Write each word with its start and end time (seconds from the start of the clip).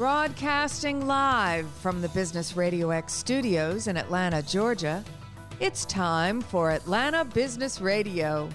Broadcasting 0.00 1.06
live 1.06 1.68
from 1.68 2.00
the 2.00 2.08
Business 2.08 2.56
Radio 2.56 2.88
X 2.88 3.12
studios 3.12 3.86
in 3.86 3.98
Atlanta, 3.98 4.40
Georgia, 4.40 5.04
it's 5.60 5.84
time 5.84 6.40
for 6.40 6.70
Atlanta 6.70 7.22
Business 7.22 7.82
Radio. 7.82 8.48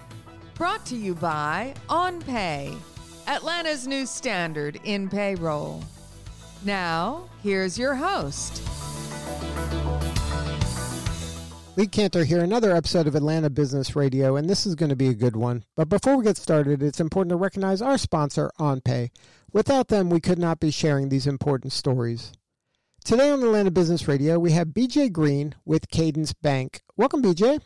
Brought 0.56 0.84
to 0.88 0.96
you 0.96 1.14
by 1.14 1.76
OnPay, 1.88 2.76
Atlanta's 3.28 3.86
new 3.86 4.08
standard 4.08 4.80
in 4.86 5.08
payroll. 5.08 5.84
Now, 6.64 7.30
here's 7.44 7.78
your 7.78 7.94
host. 7.94 8.64
Lee 11.78 11.86
Kantor 11.86 12.26
here, 12.26 12.42
another 12.42 12.76
episode 12.76 13.06
of 13.06 13.14
Atlanta 13.14 13.52
Business 13.52 13.96
Radio, 13.96 14.36
and 14.38 14.50
this 14.50 14.66
is 14.66 14.74
going 14.74 14.90
to 14.90 14.96
be 14.96 15.10
a 15.10 15.14
good 15.14 15.36
one. 15.36 15.64
But 15.76 15.90
before 15.90 16.18
we 16.18 16.24
get 16.24 16.38
started, 16.38 16.82
it's 16.82 17.00
important 17.00 17.30
to 17.30 17.36
recognize 17.36 17.84
our 17.84 18.00
sponsor, 18.00 18.50
OnPay. 18.60 19.12
Without 19.56 19.88
them, 19.88 20.10
we 20.10 20.20
could 20.20 20.38
not 20.38 20.60
be 20.60 20.70
sharing 20.70 21.08
these 21.08 21.26
important 21.26 21.72
stories. 21.72 22.34
Today 23.06 23.30
on 23.30 23.40
the 23.40 23.46
Atlanta 23.48 23.72
Business 23.72 24.06
Radio, 24.06 24.38
we 24.38 24.52
have 24.52 24.68
BJ 24.68 25.10
Green 25.10 25.56
with 25.64 25.88
Cadence 25.88 26.34
Bank. 26.34 26.82
Welcome, 26.98 27.24
BJ. 27.24 27.62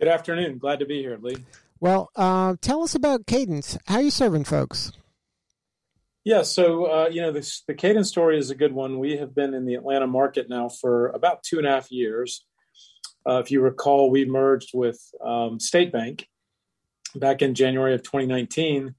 Good 0.00 0.08
afternoon. 0.08 0.56
Glad 0.56 0.78
to 0.78 0.86
be 0.86 1.02
here, 1.02 1.18
Lee. 1.20 1.44
Well, 1.80 2.08
uh, 2.16 2.56
tell 2.62 2.82
us 2.82 2.94
about 2.94 3.26
Cadence. 3.26 3.76
How 3.86 3.96
are 3.96 4.00
you 4.00 4.10
serving 4.10 4.44
folks? 4.44 4.90
Yeah, 6.24 6.40
so 6.40 6.86
uh, 6.86 7.08
you 7.12 7.20
know 7.20 7.30
this, 7.30 7.62
the 7.68 7.74
Cadence 7.74 8.08
story 8.08 8.38
is 8.38 8.48
a 8.48 8.54
good 8.54 8.72
one. 8.72 8.98
We 8.98 9.18
have 9.18 9.34
been 9.34 9.52
in 9.52 9.66
the 9.66 9.74
Atlanta 9.74 10.06
market 10.06 10.48
now 10.48 10.70
for 10.70 11.08
about 11.08 11.42
two 11.42 11.58
and 11.58 11.66
a 11.66 11.70
half 11.70 11.92
years. 11.92 12.46
Uh, 13.28 13.40
if 13.40 13.50
you 13.50 13.60
recall, 13.60 14.10
we 14.10 14.24
merged 14.24 14.70
with 14.72 14.98
um, 15.22 15.60
State 15.60 15.92
Bank 15.92 16.26
back 17.14 17.42
in 17.42 17.54
January 17.54 17.92
of 17.92 18.02
2019, 18.02 18.94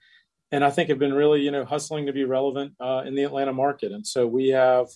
and 0.52 0.64
I 0.64 0.70
think 0.70 0.90
have 0.90 1.00
been 1.00 1.14
really, 1.14 1.42
you 1.42 1.52
know, 1.52 1.66
hustling 1.66 2.08
to 2.08 2.14
be 2.14 2.24
relevant 2.24 2.74
uh, 2.80 3.04
in 3.06 3.16
the 3.16 3.24
Atlanta 3.24 3.54
market. 3.54 3.92
And 3.92 4.06
so 4.06 4.26
we 4.26 4.50
have 4.50 4.88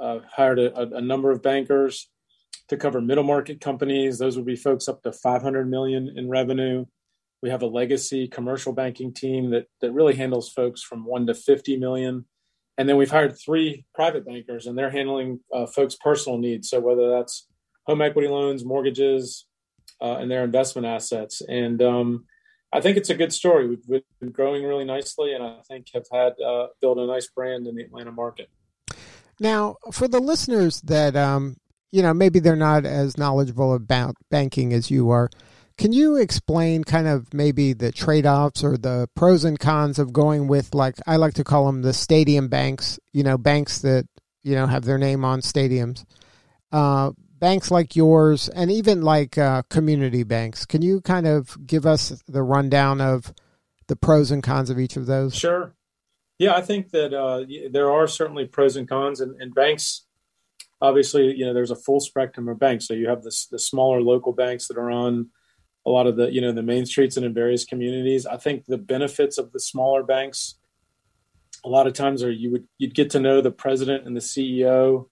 uh, 0.00 0.20
hired 0.30 0.58
a, 0.58 0.96
a, 0.96 1.00
number 1.00 1.30
of 1.30 1.42
bankers 1.42 2.08
to 2.68 2.76
cover 2.76 3.00
middle 3.00 3.24
market 3.24 3.60
companies. 3.60 4.18
Those 4.18 4.36
would 4.36 4.46
be 4.46 4.56
folks 4.56 4.88
up 4.88 5.02
to 5.02 5.12
500 5.12 5.68
million 5.68 6.12
in 6.16 6.28
revenue. 6.28 6.86
We 7.42 7.50
have 7.50 7.62
a 7.62 7.66
legacy 7.66 8.28
commercial 8.28 8.72
banking 8.72 9.12
team 9.12 9.50
that 9.50 9.66
that 9.80 9.92
really 9.92 10.14
handles 10.14 10.50
folks 10.50 10.82
from 10.82 11.04
one 11.04 11.26
to 11.26 11.34
50 11.34 11.76
million. 11.78 12.24
And 12.78 12.88
then 12.88 12.96
we've 12.96 13.10
hired 13.10 13.38
three 13.38 13.84
private 13.94 14.24
bankers, 14.24 14.66
and 14.66 14.78
they're 14.78 14.90
handling 14.90 15.40
uh, 15.52 15.66
folks' 15.66 15.96
personal 15.96 16.38
needs. 16.38 16.70
So 16.70 16.80
whether 16.80 17.10
that's 17.10 17.46
home 17.86 18.00
equity 18.00 18.28
loans, 18.28 18.64
mortgages, 18.64 19.46
uh, 20.00 20.16
and 20.16 20.30
their 20.30 20.44
investment 20.44 20.86
assets. 20.86 21.42
And 21.46 21.82
um, 21.82 22.24
I 22.72 22.80
think 22.80 22.96
it's 22.96 23.10
a 23.10 23.14
good 23.14 23.32
story. 23.32 23.66
We've, 23.66 24.02
been 24.20 24.30
growing 24.30 24.64
really 24.64 24.84
nicely, 24.84 25.32
and 25.34 25.42
I 25.42 25.58
think 25.66 25.86
have 25.94 26.06
had 26.12 26.34
uh, 26.40 26.68
built 26.80 26.98
a 26.98 27.06
nice 27.06 27.26
brand 27.26 27.66
in 27.66 27.74
the 27.74 27.82
Atlanta 27.82 28.12
market. 28.12 28.48
Now, 29.40 29.76
for 29.92 30.06
the 30.06 30.20
listeners 30.20 30.80
that 30.82 31.16
um, 31.16 31.56
you 31.90 32.02
know 32.02 32.14
maybe 32.14 32.38
they're 32.38 32.56
not 32.56 32.84
as 32.84 33.16
knowledgeable 33.16 33.74
about 33.74 34.14
banking 34.30 34.72
as 34.72 34.90
you 34.90 35.10
are, 35.10 35.30
can 35.78 35.92
you 35.92 36.16
explain 36.16 36.84
kind 36.84 37.08
of 37.08 37.32
maybe 37.32 37.72
the 37.72 37.90
trade 37.90 38.26
offs 38.26 38.62
or 38.62 38.76
the 38.76 39.08
pros 39.16 39.44
and 39.44 39.58
cons 39.58 39.98
of 39.98 40.12
going 40.12 40.46
with 40.46 40.74
like 40.74 40.96
I 41.06 41.16
like 41.16 41.34
to 41.34 41.44
call 41.44 41.66
them 41.66 41.82
the 41.82 41.94
stadium 41.94 42.48
banks? 42.48 43.00
You 43.12 43.24
know, 43.24 43.38
banks 43.38 43.80
that 43.80 44.06
you 44.42 44.54
know 44.54 44.66
have 44.66 44.84
their 44.84 44.98
name 44.98 45.24
on 45.24 45.40
stadiums. 45.40 46.04
Uh, 46.70 47.12
banks 47.40 47.70
like 47.70 47.96
yours 47.96 48.48
and 48.50 48.70
even 48.70 49.02
like 49.02 49.36
uh, 49.38 49.62
community 49.70 50.22
banks. 50.22 50.66
Can 50.66 50.82
you 50.82 51.00
kind 51.00 51.26
of 51.26 51.66
give 51.66 51.86
us 51.86 52.22
the 52.28 52.42
rundown 52.42 53.00
of 53.00 53.32
the 53.88 53.96
pros 53.96 54.30
and 54.30 54.42
cons 54.42 54.70
of 54.70 54.78
each 54.78 54.96
of 54.96 55.06
those? 55.06 55.34
Sure. 55.34 55.74
Yeah, 56.38 56.54
I 56.54 56.60
think 56.60 56.90
that 56.90 57.12
uh, 57.12 57.44
there 57.70 57.90
are 57.90 58.06
certainly 58.06 58.46
pros 58.46 58.76
and 58.76 58.88
cons, 58.88 59.20
and, 59.20 59.40
and, 59.42 59.54
banks. 59.54 60.06
Obviously, 60.80 61.34
you 61.36 61.44
know, 61.44 61.52
there's 61.52 61.70
a 61.70 61.76
full 61.76 62.00
spectrum 62.00 62.48
of 62.48 62.58
banks. 62.58 62.86
So 62.86 62.94
you 62.94 63.08
have 63.08 63.22
the, 63.22 63.46
the 63.50 63.58
smaller 63.58 64.00
local 64.00 64.32
banks 64.32 64.68
that 64.68 64.78
are 64.78 64.90
on 64.90 65.28
a 65.84 65.90
lot 65.90 66.06
of 66.06 66.16
the, 66.16 66.32
you 66.32 66.40
know, 66.40 66.52
the 66.52 66.62
main 66.62 66.86
streets 66.86 67.18
and 67.18 67.26
in 67.26 67.34
various 67.34 67.66
communities. 67.66 68.24
I 68.24 68.38
think 68.38 68.64
the 68.64 68.78
benefits 68.78 69.36
of 69.36 69.52
the 69.52 69.60
smaller 69.60 70.02
banks, 70.02 70.54
a 71.62 71.68
lot 71.68 71.86
of 71.86 71.92
times, 71.92 72.22
are 72.22 72.30
you 72.30 72.52
would 72.52 72.66
you'd 72.78 72.94
get 72.94 73.10
to 73.10 73.20
know 73.20 73.42
the 73.42 73.50
president 73.50 74.06
and 74.06 74.16
the 74.16 74.20
CEO 74.20 75.08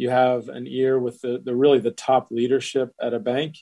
you 0.00 0.08
have 0.08 0.48
an 0.48 0.66
ear 0.66 0.98
with 0.98 1.20
the, 1.20 1.42
the 1.44 1.54
really 1.54 1.78
the 1.78 1.90
top 1.90 2.28
leadership 2.30 2.90
at 3.02 3.12
a 3.12 3.18
bank. 3.18 3.58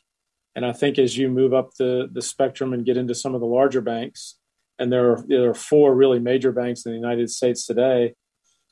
And 0.54 0.64
I 0.64 0.72
think 0.72 0.96
as 0.96 1.18
you 1.18 1.28
move 1.28 1.52
up 1.52 1.70
the, 1.74 2.08
the 2.12 2.22
spectrum 2.22 2.72
and 2.72 2.86
get 2.86 2.96
into 2.96 3.14
some 3.14 3.34
of 3.34 3.40
the 3.40 3.46
larger 3.46 3.80
banks, 3.80 4.38
and 4.78 4.92
there 4.92 5.10
are, 5.10 5.24
there 5.26 5.50
are 5.50 5.54
four 5.54 5.96
really 5.96 6.20
major 6.20 6.52
banks 6.52 6.86
in 6.86 6.92
the 6.92 6.98
United 6.98 7.28
States 7.28 7.66
today, 7.66 8.14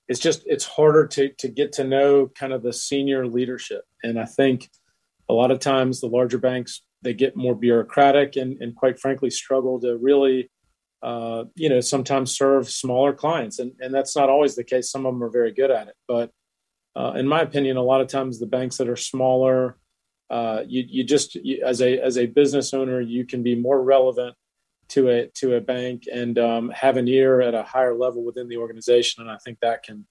it's 0.08 0.20
just 0.20 0.44
it's 0.46 0.64
harder 0.64 1.08
to 1.08 1.30
to 1.38 1.48
get 1.48 1.72
to 1.72 1.82
know 1.82 2.30
kind 2.38 2.52
of 2.52 2.62
the 2.62 2.72
senior 2.72 3.26
leadership. 3.26 3.82
And 4.04 4.20
I 4.20 4.24
think 4.24 4.68
a 5.28 5.34
lot 5.34 5.50
of 5.50 5.58
times 5.58 6.00
the 6.00 6.06
larger 6.06 6.38
banks 6.38 6.82
they 7.02 7.14
get 7.14 7.36
more 7.36 7.56
bureaucratic 7.56 8.36
and, 8.36 8.62
and 8.62 8.76
quite 8.76 9.00
frankly 9.00 9.30
struggle 9.30 9.80
to 9.80 9.96
really 9.96 10.48
uh, 11.02 11.44
you 11.56 11.68
know 11.68 11.80
sometimes 11.80 12.36
serve 12.36 12.68
smaller 12.68 13.12
clients 13.12 13.58
and, 13.58 13.72
and 13.80 13.92
that's 13.92 14.14
not 14.14 14.30
always 14.30 14.54
the 14.54 14.62
case 14.62 14.90
some 14.90 15.04
of 15.04 15.12
them 15.12 15.22
are 15.24 15.30
very 15.30 15.52
good 15.52 15.72
at 15.72 15.88
it 15.88 15.94
but 16.06 16.30
uh, 16.96 17.12
in 17.12 17.28
my 17.28 17.42
opinion, 17.42 17.76
a 17.76 17.82
lot 17.82 18.00
of 18.00 18.08
times 18.08 18.38
the 18.38 18.46
banks 18.46 18.78
that 18.78 18.88
are 18.88 18.96
smaller, 18.96 19.76
uh, 20.30 20.62
you, 20.66 20.84
you 20.88 21.04
just 21.04 21.34
you, 21.34 21.62
as 21.64 21.82
a 21.82 21.98
as 22.00 22.16
a 22.16 22.26
business 22.26 22.72
owner, 22.72 23.00
you 23.00 23.26
can 23.26 23.42
be 23.42 23.54
more 23.54 23.82
relevant 23.82 24.34
to 24.88 25.10
a 25.10 25.26
to 25.34 25.56
a 25.56 25.60
bank 25.60 26.04
and 26.12 26.38
um, 26.38 26.70
have 26.70 26.96
an 26.96 27.06
ear 27.06 27.40
at 27.42 27.54
a 27.54 27.62
higher 27.62 27.94
level 27.94 28.24
within 28.24 28.48
the 28.48 28.56
organization, 28.56 29.22
and 29.22 29.30
I 29.30 29.36
think 29.44 29.58
that 29.60 29.82
can 29.82 30.06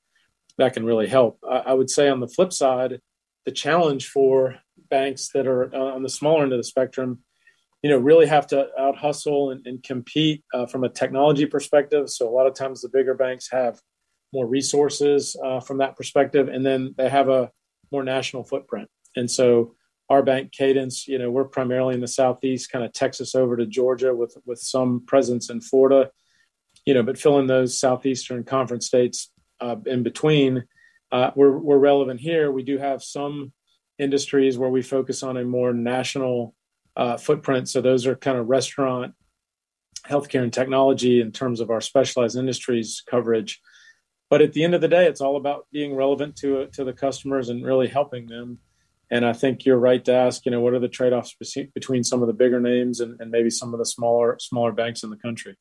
that 0.60 0.74
can 0.74 0.86
really 0.86 1.08
help. 1.08 1.40
I, 1.44 1.58
I 1.58 1.74
would 1.74 1.90
say 1.90 2.08
on 2.08 2.20
the 2.20 2.28
flip 2.28 2.54
side, 2.54 3.00
the 3.46 3.52
challenge 3.52 4.08
for 4.08 4.56
banks 4.90 5.30
that 5.34 5.48
are 5.48 5.74
on 5.76 6.04
the 6.04 6.10
smaller 6.10 6.44
end 6.44 6.54
of 6.54 6.60
the 6.60 6.64
spectrum, 6.64 7.24
you 7.82 7.90
know, 7.90 7.98
really 7.98 8.28
have 8.28 8.46
to 8.48 8.68
out 8.80 8.96
hustle 8.98 9.50
and, 9.50 9.66
and 9.66 9.82
compete 9.82 10.44
uh, 10.54 10.68
from 10.68 10.84
a 10.84 10.90
technology 10.90 11.48
perspective. 11.48 12.10
So 12.10 12.30
a 12.30 12.32
lot 12.32 12.48
of 12.48 12.54
times 12.54 12.82
the 12.82 12.90
bigger 12.90 13.16
banks 13.16 13.50
have 13.52 13.80
more 14.36 14.46
resources 14.46 15.36
uh, 15.44 15.60
from 15.60 15.78
that 15.80 15.96
perspective, 15.96 16.50
and 16.50 16.64
then 16.66 16.94
they 16.98 17.10
have 17.10 17.30
a 17.30 17.50
more 17.92 18.04
national 18.04 18.44
footprint. 18.44 18.90
And 19.16 19.32
so 19.32 19.76
our 20.10 20.22
bank 20.22 20.52
Cadence, 20.52 21.08
you 21.08 21.18
know, 21.18 21.32
we're 21.32 21.46
primarily 21.46 21.96
in 21.96 22.02
the 22.02 22.08
southeast, 22.08 22.72
kind 22.72 22.86
of 22.86 22.92
Texas 22.92 23.34
over 23.34 23.58
to 23.58 23.66
Georgia, 23.66 24.14
with 24.14 24.38
with 24.46 24.60
some 24.60 25.04
presence 25.06 25.50
in 25.50 25.62
Florida, 25.62 26.12
you 26.86 26.94
know, 26.94 27.02
but 27.02 27.18
filling 27.18 27.48
those 27.48 27.80
southeastern 27.80 28.44
conference 28.44 28.86
states 28.86 29.32
uh, 29.62 29.78
in 29.86 30.04
between. 30.04 30.66
Uh, 31.12 31.32
we're 31.36 31.58
we're 31.58 31.78
relevant 31.78 32.20
here. 32.20 32.52
We 32.52 32.64
do 32.64 32.78
have 32.78 33.02
some 33.02 33.54
industries 33.98 34.58
where 34.58 34.70
we 34.70 34.82
focus 34.82 35.24
on 35.24 35.38
a 35.38 35.46
more 35.46 35.74
national 35.74 36.54
uh, 36.98 37.18
footprint. 37.18 37.70
So 37.70 37.82
those 37.82 38.06
are 38.06 38.16
kind 38.16 38.38
of 38.38 38.48
restaurant, 38.48 39.14
healthcare, 40.06 40.44
and 40.44 40.54
technology 40.54 41.22
in 41.22 41.32
terms 41.32 41.62
of 41.62 41.70
our 41.70 41.82
specialized 41.82 42.38
industries 42.38 43.02
coverage 43.10 43.62
but 44.36 44.42
at 44.42 44.52
the 44.52 44.66
end 44.66 44.76
of 44.76 44.82
the 44.82 44.90
day, 44.90 45.08
it's 45.08 45.22
all 45.22 45.38
about 45.38 45.66
being 45.72 45.96
relevant 45.96 46.36
to 46.36 46.68
to 46.74 46.84
the 46.84 46.92
customers 46.92 47.48
and 47.48 47.66
really 47.66 47.88
helping 47.88 48.28
them. 48.28 48.60
And 49.10 49.26
I 49.26 49.32
think 49.32 49.64
you're 49.64 49.80
right 49.80 50.04
to 50.04 50.14
ask, 50.14 50.46
you 50.46 50.52
know, 50.52 50.60
what 50.60 50.74
are 50.74 50.80
the 50.80 50.90
trade 50.90 51.14
offs 51.14 51.34
between 51.74 52.04
some 52.04 52.22
of 52.22 52.28
the 52.28 52.34
bigger 52.34 52.60
names 52.60 53.00
and, 53.00 53.16
and 53.22 53.32
maybe 53.32 53.50
some 53.50 53.74
of 53.74 53.80
the 53.80 53.86
smaller 53.86 54.36
smaller 54.42 54.74
banks 54.74 55.04
in 55.04 55.10
the 55.10 55.16
country. 55.16 55.56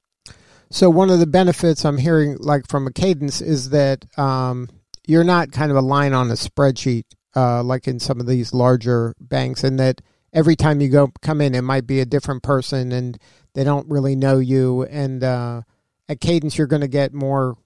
So 0.72 0.90
one 0.90 1.08
of 1.08 1.20
the 1.20 1.26
benefits 1.28 1.84
I'm 1.84 1.98
hearing, 1.98 2.36
like 2.40 2.66
from 2.66 2.88
a 2.88 2.92
cadence, 2.92 3.40
is 3.40 3.70
that 3.70 4.06
um, 4.18 4.68
you're 5.06 5.22
not 5.22 5.52
kind 5.52 5.70
of 5.70 5.76
a 5.76 5.80
line 5.80 6.12
on 6.12 6.28
a 6.32 6.34
spreadsheet 6.34 7.04
uh, 7.36 7.62
like 7.62 7.86
in 7.86 8.00
some 8.00 8.18
of 8.18 8.26
these 8.26 8.52
larger 8.52 9.14
banks, 9.20 9.62
and 9.62 9.78
that 9.78 10.00
every 10.32 10.56
time 10.56 10.80
you 10.80 10.88
go 10.88 11.12
come 11.22 11.40
in, 11.40 11.54
it 11.54 11.62
might 11.62 11.86
be 11.86 12.00
a 12.00 12.04
different 12.04 12.42
person, 12.42 12.90
and 12.90 13.18
they 13.52 13.62
don't 13.62 13.88
really 13.88 14.16
know 14.16 14.38
you. 14.38 14.82
And 14.82 15.22
uh, 15.22 15.62
at 16.08 16.20
Cadence, 16.20 16.58
you're 16.58 16.66
going 16.66 16.82
to 16.82 16.88
get 16.88 17.14
more 17.14 17.56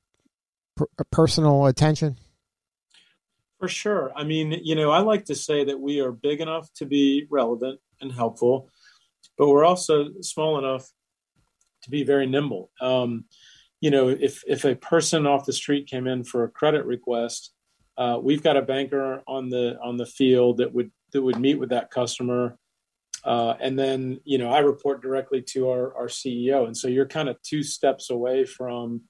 personal 1.11 1.67
attention? 1.67 2.17
For 3.59 3.69
sure. 3.69 4.13
I 4.15 4.25
mean, 4.25 4.61
you 4.63 4.77
know, 4.77 4.91
I 4.91 5.01
like 5.01 5.25
to 5.27 5.35
say 5.35 5.65
that 5.65 5.81
we 5.81 6.01
are 6.01 6.13
big 6.13 6.41
enough 6.41 6.73
to 6.75 6.87
be 6.87 7.27
relevant 7.29 7.81
and 8.01 8.13
helpful, 8.13 8.71
but 9.37 9.49
we're 9.49 9.65
also 9.65 10.11
small 10.21 10.59
enough 10.59 10.89
to 11.83 11.91
be 11.91 12.05
very 12.05 12.27
nimble. 12.27 12.71
Um, 12.81 13.25
you 13.81 13.91
know, 13.91 14.09
if 14.09 14.43
if 14.47 14.65
a 14.65 14.75
person 14.75 15.27
off 15.27 15.47
the 15.47 15.53
street 15.53 15.87
came 15.89 16.07
in 16.07 16.25
for 16.25 16.45
a 16.45 16.51
credit 16.51 16.85
request, 16.85 17.53
uh, 17.97 18.19
we've 18.21 18.43
got 18.43 18.57
a 18.57 18.63
banker 18.63 19.23
on 19.27 19.49
the 19.49 19.79
on 19.83 19.97
the 19.97 20.07
field 20.07 20.59
that 20.59 20.73
would 20.73 20.91
that 21.13 21.23
would 21.23 21.41
meet 21.41 21.59
with 21.59 21.71
that 21.71 21.91
customer, 21.91 22.59
uh, 23.25 23.55
and 23.61 23.79
then 23.79 24.21
you 24.25 24.39
know 24.39 24.51
I 24.51 24.61
report 24.61 25.03
directly 25.03 25.43
to 25.51 25.71
our 25.71 25.95
our 25.97 26.07
CEO, 26.07 26.67
and 26.67 26.77
so 26.77 26.89
you're 26.89 27.07
kind 27.07 27.29
of 27.29 27.41
two 27.43 27.63
steps 27.63 28.11
away 28.11 28.45
from 28.45 29.03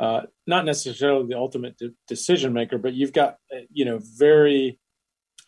uh, 0.00 0.22
not 0.46 0.64
necessarily 0.64 1.26
the 1.26 1.36
ultimate 1.36 1.76
de- 1.78 1.92
decision 2.06 2.52
maker, 2.52 2.78
but 2.78 2.94
you've 2.94 3.12
got 3.12 3.36
uh, 3.52 3.60
you 3.72 3.84
know 3.84 4.00
very 4.16 4.78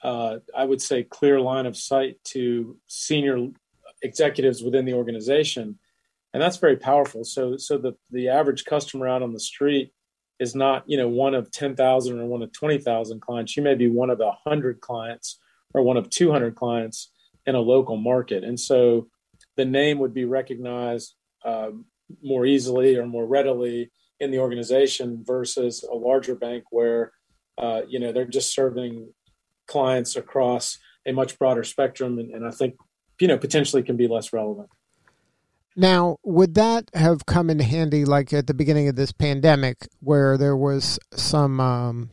uh, 0.02 0.38
I 0.56 0.64
would 0.64 0.80
say 0.80 1.02
clear 1.02 1.40
line 1.40 1.66
of 1.66 1.76
sight 1.76 2.16
to 2.24 2.76
senior 2.86 3.48
executives 4.02 4.62
within 4.62 4.84
the 4.84 4.94
organization, 4.94 5.78
and 6.32 6.42
that's 6.42 6.56
very 6.56 6.76
powerful. 6.76 7.24
So 7.24 7.56
so 7.56 7.78
the 7.78 7.92
the 8.10 8.28
average 8.28 8.64
customer 8.64 9.08
out 9.08 9.22
on 9.22 9.32
the 9.32 9.40
street 9.40 9.92
is 10.38 10.54
not 10.54 10.84
you 10.86 10.96
know 10.96 11.08
one 11.08 11.34
of 11.34 11.50
10,000 11.50 12.18
or 12.18 12.26
one 12.26 12.42
of 12.42 12.52
20,000 12.52 13.20
clients. 13.20 13.56
You 13.56 13.62
may 13.62 13.74
be 13.74 13.88
one 13.88 14.10
of 14.10 14.20
a 14.20 14.36
100 14.44 14.80
clients 14.80 15.38
or 15.74 15.82
one 15.82 15.96
of 15.96 16.10
200 16.10 16.56
clients 16.56 17.12
in 17.46 17.54
a 17.54 17.60
local 17.60 17.96
market. 17.96 18.42
And 18.42 18.58
so 18.58 19.08
the 19.56 19.64
name 19.64 19.98
would 19.98 20.14
be 20.14 20.24
recognized 20.24 21.14
uh, 21.44 21.70
more 22.22 22.44
easily 22.46 22.96
or 22.96 23.06
more 23.06 23.26
readily 23.26 23.90
in 24.20 24.30
the 24.30 24.38
organization 24.38 25.24
versus 25.26 25.82
a 25.90 25.94
larger 25.94 26.34
bank 26.34 26.64
where 26.70 27.12
uh, 27.58 27.82
you 27.88 27.98
know 27.98 28.12
they're 28.12 28.26
just 28.26 28.54
serving 28.54 29.12
clients 29.66 30.16
across 30.16 30.78
a 31.06 31.12
much 31.12 31.38
broader 31.38 31.64
spectrum 31.64 32.18
and, 32.18 32.30
and 32.34 32.46
i 32.46 32.50
think 32.50 32.74
you 33.20 33.28
know 33.28 33.38
potentially 33.38 33.82
can 33.82 33.96
be 33.96 34.08
less 34.08 34.32
relevant. 34.32 34.68
Now 35.76 36.16
would 36.24 36.54
that 36.54 36.90
have 36.94 37.26
come 37.26 37.48
in 37.48 37.60
handy 37.60 38.04
like 38.04 38.32
at 38.32 38.46
the 38.46 38.54
beginning 38.54 38.88
of 38.88 38.96
this 38.96 39.12
pandemic 39.12 39.86
where 40.00 40.36
there 40.36 40.56
was 40.56 40.98
some 41.12 41.60
um, 41.60 42.10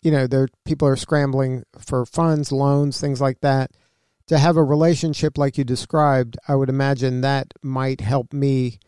you 0.00 0.10
know 0.10 0.26
there 0.26 0.48
people 0.64 0.88
are 0.88 0.96
scrambling 0.96 1.64
for 1.78 2.06
funds 2.06 2.50
loans 2.50 3.00
things 3.00 3.20
like 3.20 3.40
that? 3.40 3.72
To 4.28 4.38
have 4.38 4.56
a 4.56 4.64
relationship 4.64 5.36
like 5.36 5.58
you 5.58 5.64
described 5.64 6.38
i 6.48 6.54
would 6.54 6.70
imagine 6.70 7.20
that 7.20 7.52
might 7.60 8.00
help 8.00 8.32
me 8.32 8.78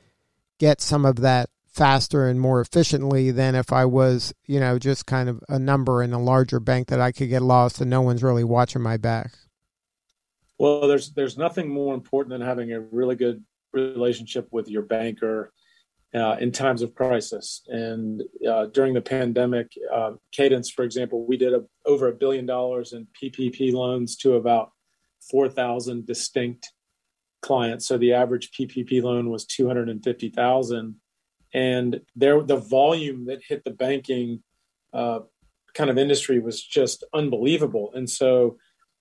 get 0.59 0.81
some 0.81 1.05
of 1.05 1.17
that 1.17 1.51
faster 1.75 2.29
and 2.29 2.41
more 2.41 2.61
efficiently 2.61 3.33
than 3.33 3.55
if 3.55 3.73
I 3.73 3.85
was, 3.85 4.33
you 4.47 4.61
know, 4.61 4.79
just 4.79 5.07
kind 5.07 5.29
of 5.29 5.43
a 5.49 5.59
number 5.59 6.03
in 6.03 6.13
a 6.13 6.23
larger 6.23 6.61
bank 6.61 6.89
that 6.89 7.01
I 7.01 7.11
could 7.11 7.29
get 7.29 7.43
lost 7.43 7.81
and 7.81 7.91
no 7.91 8.01
one's 8.01 8.23
really 8.23 8.45
watching 8.45 8.81
my 8.81 8.97
back. 8.97 9.33
Well, 10.57 10.87
there's 10.87 11.13
there's 11.13 11.37
nothing 11.37 11.69
more 11.69 11.95
important 11.95 12.31
than 12.31 12.47
having 12.47 12.73
a 12.73 12.81
really 12.81 13.17
good 13.17 13.45
relationship 13.73 14.47
with 14.53 14.69
your 14.69 14.83
banker 14.83 15.53
uh, 16.15 16.37
in 16.41 16.53
times 16.53 16.81
of 16.81 16.95
crisis. 16.95 17.63
And 17.67 18.23
uh, 18.49 18.67
during 18.67 18.95
the 18.95 19.03
pandemic, 19.03 19.73
uh, 19.93 20.13
Cadence, 20.31 20.71
for 20.71 20.85
example, 20.85 21.27
we 21.27 21.37
did 21.37 21.53
a, 21.55 21.65
over 21.85 22.07
a 22.07 22.15
billion 22.15 22.47
dollars 22.47 22.93
in 22.93 23.09
PPP 23.21 23.73
loans 23.73 24.17
to 24.19 24.35
about 24.35 24.71
4,000 25.29 26.07
distinct 26.07 26.73
clients. 27.43 27.87
So 27.89 27.99
the 27.99 28.13
average 28.13 28.53
PPP 28.53 29.03
loan 29.03 29.29
was 29.29 29.45
250,000 29.45 30.95
and 31.55 32.01
there 32.17 32.43
the 32.43 32.57
volume 32.57 33.27
that 33.27 33.41
hit 33.49 33.65
the 33.65 33.71
banking 33.71 34.43
uh, 34.93 35.21
kind 35.75 35.89
of 35.89 35.97
industry 35.97 36.39
was 36.39 36.63
just 36.63 37.05
unbelievable. 37.15 37.93
And 37.95 38.11
so 38.11 38.59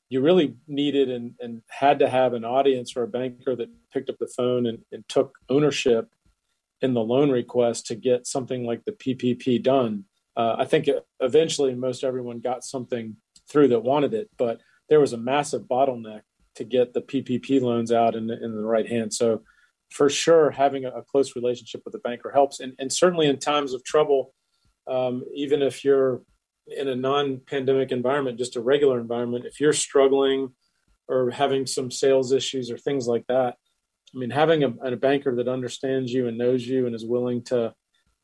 you 0.10 0.22
really 0.22 0.56
needed 0.68 1.10
and, 1.10 1.34
and 1.40 1.62
had 1.70 2.00
to 2.00 2.10
have 2.10 2.34
an 2.34 2.46
audience 2.46 2.96
or 2.96 3.04
a 3.04 3.08
banker 3.08 3.56
that 3.56 3.70
picked 3.92 4.10
up 4.10 4.18
the 4.20 4.32
phone 4.38 4.68
and, 4.68 4.80
and 4.92 5.08
took 5.10 5.36
ownership 5.50 6.10
in 6.82 6.94
the 6.94 7.02
loan 7.02 7.32
request 7.32 7.88
to 7.88 7.96
get 7.96 8.28
something 8.28 8.66
like 8.66 8.84
the 8.86 8.92
ppp 8.92 9.62
done. 9.62 10.06
Uh, 10.36 10.56
i 10.58 10.66
think 10.66 10.90
eventually 11.20 11.76
most 11.76 12.04
everyone 12.04 12.40
got 12.40 12.64
something 12.64 13.16
through 13.48 13.68
that 13.68 13.84
wanted 13.84 14.14
it 14.16 14.30
but 14.36 14.62
there 14.90 15.00
was 15.00 15.14
a 15.14 15.18
massive 15.18 15.62
bottleneck 15.64 16.22
to 16.56 16.64
get 16.64 16.94
the 16.94 17.02
ppp 17.02 17.62
loans 17.62 17.92
out 17.92 18.16
in, 18.16 18.30
in 18.30 18.56
the 18.56 18.64
right 18.64 18.88
hand. 18.88 19.14
So 19.14 19.42
for 19.94 20.10
sure 20.10 20.50
having 20.50 20.86
a, 20.86 20.90
a 20.90 21.04
close 21.04 21.36
relationship 21.36 21.82
with 21.86 21.94
a 21.94 22.00
banker 22.00 22.32
helps. 22.32 22.60
And, 22.60 22.74
and 22.80 22.92
certainly 22.92 23.28
in 23.28 23.38
times 23.38 23.74
of 23.74 23.84
trouble 23.84 24.34
um, 24.88 25.24
even 25.34 25.62
if 25.62 25.84
you're 25.84 26.22
in 26.68 26.88
a 26.88 26.96
non-pandemic 26.96 27.92
environment 27.92 28.38
just 28.38 28.56
a 28.56 28.62
regular 28.62 29.00
environment 29.00 29.46
if 29.46 29.60
you're 29.60 29.74
struggling 29.74 30.50
or 31.08 31.30
having 31.30 31.66
some 31.66 31.92
sales 31.92 32.32
issues 32.32 32.72
or 32.72 32.78
things 32.78 33.06
like 33.06 33.26
that 33.28 33.56
i 34.16 34.18
mean 34.18 34.30
having 34.30 34.64
a, 34.64 34.70
a 34.84 34.96
banker 34.96 35.36
that 35.36 35.50
understands 35.50 36.14
you 36.14 36.28
and 36.28 36.38
knows 36.38 36.66
you 36.66 36.86
and 36.86 36.96
is 36.96 37.06
willing 37.06 37.44
to 37.44 37.74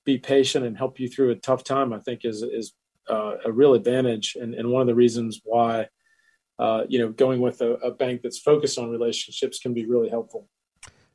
be 0.06 0.18
patient 0.18 0.66
and 0.66 0.77
help 0.77 1.00
you 1.01 1.10
through 1.10 1.31
a 1.31 1.36
tough 1.36 1.66
time 1.66 1.92
i 1.92 2.00
think 2.00 2.21
is 2.24 2.42
is 2.42 2.74
uh, 3.10 3.36
a 3.44 3.51
real 3.51 3.74
advantage 3.74 4.38
and, 4.39 4.54
and 4.54 4.69
one 4.69 4.81
of 4.81 4.88
the 4.88 4.95
reasons 4.95 5.42
why 5.44 5.88
uh, 6.60 6.83
you 6.88 7.00
know 7.00 7.10
going 7.10 7.42
with 7.42 7.60
a, 7.62 7.71
a 7.75 7.92
bank 7.92 8.21
that's 8.21 8.39
focused 8.39 8.77
on 8.77 8.89
relationships 8.89 9.60
can 9.60 9.74
be 9.74 9.86
really 9.86 10.10
helpful 10.10 10.48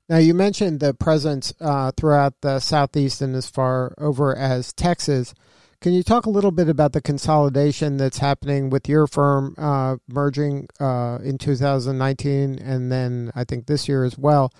now, 0.09 0.19
you 0.19 0.35
mentioned 0.35 0.81
the 0.81 0.93
presence 0.93 1.55
uh, 1.61 1.91
throughout 1.97 2.35
the 2.43 2.61
Southeast 2.61 3.23
and 3.23 3.35
as 3.35 3.49
far 3.49 3.95
over 3.97 4.37
as 4.37 4.73
Texas. 4.75 5.33
Can 5.81 5.93
you 5.95 6.03
talk 6.03 6.27
a 6.27 6.31
little 6.31 6.51
bit 6.51 6.69
about 6.69 6.93
the 6.93 7.01
consolidation 7.01 7.97
that's 7.97 8.19
happening 8.19 8.69
with 8.69 8.89
your 8.89 9.07
firm 9.07 9.55
uh, 9.57 9.97
merging 10.07 10.69
uh, 10.79 11.19
in 11.23 11.39
2019 11.39 12.59
and 12.59 12.93
then 12.93 13.33
I 13.35 13.45
think 13.45 13.67
this 13.67 13.89
year 13.89 14.05
as 14.05 14.19
well? 14.19 14.53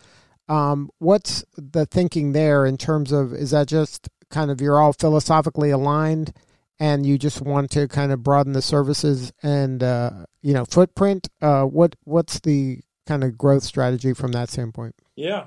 Um, 0.49 0.91
what's 0.99 1.45
the 1.57 1.87
thinking 1.87 2.33
there 2.33 2.65
in 2.65 2.77
terms 2.77 3.13
of 3.13 3.33
is 3.33 3.51
that 3.51 3.69
just 3.69 4.09
kind 4.31 4.51
of 4.51 4.61
you're 4.61 4.81
all 4.81 4.93
philosophically 4.93 5.71
aligned 5.71 6.33
and 6.79 7.07
you 7.07 7.19
just 7.19 7.41
want 7.41 7.71
to 7.71 7.89
kind 7.89 8.13
of 8.13 8.23
broaden 8.23 8.53
the 8.53 8.63
services 8.63 9.33
and 9.43 9.83
uh, 9.83 10.27
you 10.43 10.53
know 10.55 10.65
footprint? 10.65 11.29
Uh, 11.41 11.65
what 11.65 11.97
what's 12.05 12.41
the 12.41 12.81
kind 13.07 13.25
of 13.25 13.39
growth 13.39 13.63
strategy 13.63 14.13
from 14.13 14.33
that 14.33 14.51
standpoint? 14.51 14.95
Yeah, 15.17 15.47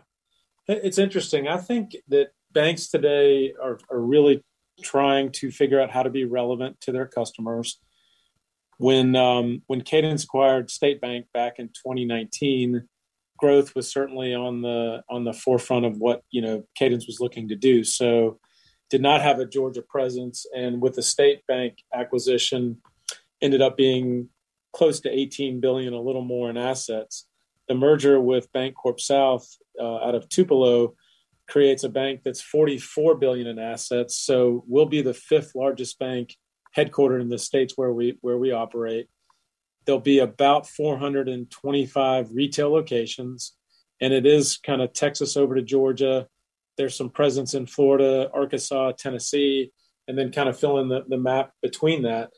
it's 0.68 0.98
interesting. 0.98 1.48
I 1.48 1.58
think 1.58 1.96
that 2.10 2.30
banks 2.52 2.88
today 2.88 3.54
are, 3.62 3.80
are 3.90 4.00
really 4.00 4.44
trying 4.82 5.32
to 5.32 5.52
figure 5.52 5.82
out 5.82 5.92
how 5.92 6.04
to 6.04 6.10
be 6.10 6.26
relevant 6.26 6.80
to 6.82 6.92
their 6.92 7.08
customers. 7.08 7.80
When 8.78 9.16
um, 9.16 9.64
when 9.68 9.82
Cadence 9.82 10.24
acquired 10.24 10.70
State 10.70 11.02
Bank 11.02 11.26
back 11.34 11.56
in 11.58 11.68
2019, 11.70 12.88
growth 13.38 13.76
was 13.76 13.92
certainly 13.92 14.36
on 14.36 14.62
the 14.62 15.04
on 15.10 15.24
the 15.24 15.34
forefront 15.34 15.86
of 15.86 15.98
what 15.98 16.22
you 16.30 16.42
know 16.42 16.64
Cadence 16.76 17.08
was 17.08 17.20
looking 17.20 17.48
to 17.48 17.56
do. 17.56 17.84
So, 17.84 18.40
did 18.90 19.02
not 19.02 19.22
have 19.22 19.40
a 19.40 19.48
Georgia 19.48 19.82
presence, 19.82 20.46
and 20.56 20.80
with 20.82 20.96
the 20.96 21.02
State 21.02 21.42
Bank 21.48 21.78
acquisition, 21.94 22.78
ended 23.42 23.62
up 23.62 23.78
being 23.78 24.30
close 24.74 25.00
to 25.00 25.10
18 25.10 25.60
billion, 25.60 25.94
a 25.94 26.02
little 26.02 26.24
more 26.24 26.50
in 26.52 26.58
assets 26.58 27.27
the 27.68 27.76
merger 27.76 28.20
with 28.20 28.52
Bancorp 28.54 29.00
South 29.00 29.48
uh, 29.80 29.98
out 29.98 30.16
of 30.16 30.30
Tupelo 30.30 30.96
creates 31.48 31.84
a 31.84 31.90
bank 31.90 32.22
that's 32.24 32.42
44 32.42 33.16
billion 33.16 33.48
in 33.48 33.60
assets. 33.60 34.18
So 34.18 34.64
we'll 34.68 34.86
be 34.86 35.02
the 35.02 35.14
fifth 35.14 35.54
largest 35.56 35.98
bank 36.00 36.36
headquartered 36.76 37.22
in 37.22 37.30
the 37.30 37.38
states 37.38 37.74
where 37.76 37.92
we 37.92 38.18
where 38.22 38.38
we 38.38 38.52
operate. 38.52 39.08
There'll 39.86 40.02
be 40.02 40.20
about 40.20 40.68
425 40.68 42.32
retail 42.34 42.72
locations, 42.72 43.54
and 44.02 44.14
it 44.14 44.26
is 44.26 44.58
kind 44.58 44.82
of 44.82 44.94
Texas 44.94 45.38
over 45.38 45.56
to 45.56 45.62
Georgia. 45.62 46.28
There's 46.78 46.96
some 46.96 47.10
presence 47.10 47.54
in 47.54 47.66
Florida, 47.66 48.30
Arkansas, 48.34 48.92
Tennessee, 48.94 49.72
and 50.08 50.18
then 50.18 50.32
kind 50.32 50.50
of 50.50 50.60
fill 50.60 50.80
in 50.80 50.90
the, 50.90 51.06
the 51.08 51.18
map 51.18 51.52
between 51.62 52.04
that 52.04 52.32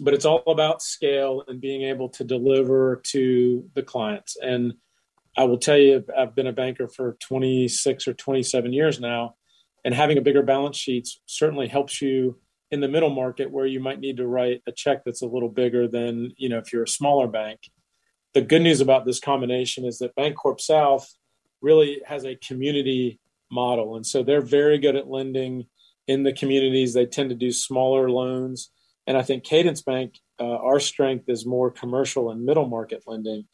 but 0.00 0.14
it's 0.14 0.24
all 0.24 0.42
about 0.46 0.82
scale 0.82 1.44
and 1.46 1.60
being 1.60 1.82
able 1.82 2.08
to 2.08 2.24
deliver 2.24 3.00
to 3.04 3.64
the 3.74 3.82
clients. 3.82 4.36
And 4.40 4.74
I 5.36 5.44
will 5.44 5.58
tell 5.58 5.76
you, 5.76 6.04
I've 6.16 6.34
been 6.34 6.46
a 6.46 6.52
banker 6.52 6.88
for 6.88 7.16
26 7.20 8.08
or 8.08 8.14
27 8.14 8.72
years 8.72 8.98
now, 8.98 9.34
and 9.84 9.94
having 9.94 10.18
a 10.18 10.22
bigger 10.22 10.42
balance 10.42 10.76
sheet 10.76 11.08
certainly 11.26 11.68
helps 11.68 12.02
you 12.02 12.38
in 12.70 12.80
the 12.80 12.88
middle 12.88 13.10
market 13.10 13.50
where 13.50 13.66
you 13.66 13.80
might 13.80 14.00
need 14.00 14.16
to 14.16 14.26
write 14.26 14.62
a 14.66 14.72
check 14.72 15.02
that's 15.04 15.22
a 15.22 15.26
little 15.26 15.48
bigger 15.48 15.88
than 15.88 16.32
you 16.36 16.48
know 16.48 16.58
if 16.58 16.72
you're 16.72 16.84
a 16.84 16.88
smaller 16.88 17.26
bank. 17.26 17.60
The 18.32 18.42
good 18.42 18.62
news 18.62 18.80
about 18.80 19.06
this 19.06 19.18
combination 19.18 19.84
is 19.84 19.98
that 19.98 20.14
Bancorp 20.14 20.60
South 20.60 21.12
really 21.60 22.00
has 22.06 22.24
a 22.24 22.36
community 22.36 23.20
model, 23.50 23.96
and 23.96 24.06
so 24.06 24.22
they're 24.22 24.40
very 24.40 24.78
good 24.78 24.96
at 24.96 25.08
lending 25.08 25.66
in 26.06 26.22
the 26.22 26.32
communities. 26.32 26.94
They 26.94 27.06
tend 27.06 27.30
to 27.30 27.36
do 27.36 27.52
smaller 27.52 28.10
loans 28.10 28.70
and 29.10 29.18
I 29.18 29.22
think 29.22 29.42
Cadence 29.42 29.82
Bank, 29.82 30.20
uh, 30.38 30.44
our 30.44 30.78
strength 30.78 31.28
is 31.28 31.44
more 31.44 31.68
commercial 31.68 32.30
and 32.30 32.46
middle 32.46 32.68
market 32.68 33.02
lending. 33.08 33.46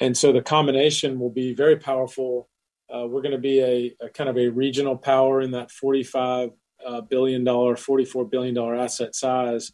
And 0.00 0.14
so 0.14 0.32
the 0.32 0.42
combination 0.42 1.18
will 1.18 1.30
be 1.30 1.54
very 1.54 1.78
powerful. 1.78 2.50
Uh, 2.94 3.06
we're 3.06 3.22
going 3.22 3.32
to 3.32 3.38
be 3.38 3.60
a, 3.60 3.96
a, 4.04 4.10
kind 4.10 4.28
of 4.28 4.36
a 4.36 4.48
regional 4.48 4.98
power 4.98 5.40
in 5.40 5.52
that 5.52 5.70
$45 5.70 6.52
uh, 6.86 7.00
billion, 7.00 7.42
$44 7.42 8.30
billion 8.30 8.58
asset 8.58 9.14
size. 9.14 9.72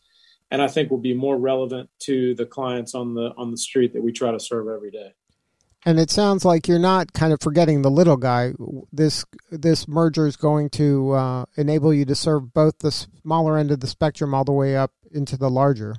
And 0.52 0.62
I 0.62 0.68
think 0.68 0.88
will 0.88 0.98
be 0.98 1.14
more 1.14 1.37
relevant 1.37 1.90
to 2.02 2.37
the 2.37 2.46
clients 2.46 2.94
on 2.94 3.14
the 3.14 3.32
on 3.37 3.50
the 3.50 3.58
street 3.58 3.94
that 3.94 4.02
we 4.04 4.12
try 4.12 4.30
to 4.30 4.38
serve 4.38 4.68
every 4.68 4.92
day. 4.92 5.14
And 5.87 6.00
it 6.00 6.11
sounds 6.11 6.44
like 6.44 6.66
you're 6.66 6.78
not 6.78 7.12
kind 7.12 7.32
of 7.32 7.40
forgetting 7.40 7.82
the 7.82 7.90
little 7.90 8.16
guy. 8.16 8.52
This 8.92 9.25
this 9.50 9.87
merger 9.87 10.26
is 10.26 10.37
going 10.37 10.70
to 10.70 11.12
uh, 11.12 11.44
enable 11.56 11.94
you 11.94 12.04
to 12.06 12.14
serve 12.14 12.52
both 12.52 12.78
the 12.80 12.90
smaller 12.90 13.56
end 13.56 13.70
of 13.70 13.80
the 13.80 13.87
spectrum 13.87 14.35
all 14.35 14.44
the 14.44 14.52
way 14.52 14.76
up 14.76 14.92
into 15.12 15.37
the 15.37 15.49
larger. 15.49 15.97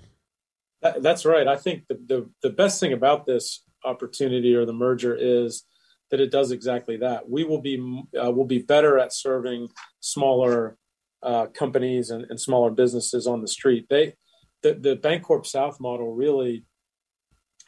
That, 0.82 1.02
that's 1.02 1.26
right. 1.26 1.48
I 1.48 1.56
think 1.56 1.88
the, 1.88 1.96
the 1.96 2.30
the 2.44 2.50
best 2.50 2.80
thing 2.80 2.94
about 2.94 3.26
this 3.26 3.64
opportunity 3.86 4.54
or 4.54 4.66
the 4.66 4.74
merger 4.74 5.16
is 5.16 5.64
that 6.12 6.20
it 6.20 6.32
does 6.32 6.52
exactly 6.52 6.98
that. 6.98 7.30
We 7.30 7.44
will 7.44 7.62
be 7.62 8.04
uh, 8.22 8.32
will 8.32 8.46
be 8.46 8.60
better 8.60 9.00
at 9.00 9.14
serving 9.14 9.70
smaller 10.00 10.78
uh, 11.22 11.48
companies 11.48 12.10
and, 12.10 12.26
and, 12.30 12.40
smaller 12.40 12.72
businesses 12.72 13.28
on 13.28 13.42
the 13.42 13.48
street. 13.48 13.88
They 13.90 14.14
the 14.62 14.74
the 14.74 14.96
Bancorp 14.96 15.46
South 15.46 15.80
model 15.80 16.14
really 16.14 16.66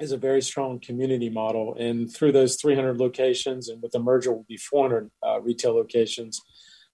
is 0.03 0.12
a 0.12 0.17
very 0.17 0.41
strong 0.41 0.79
community 0.79 1.29
model. 1.29 1.75
And 1.75 2.12
through 2.12 2.31
those 2.31 2.55
300 2.55 2.98
locations, 2.98 3.70
and 3.70 3.81
with 3.81 3.91
the 3.91 4.00
merger 4.00 4.31
will 4.31 4.46
be 4.48 4.58
400 4.58 5.10
uh, 5.25 5.41
retail 5.41 5.74
locations, 5.75 6.41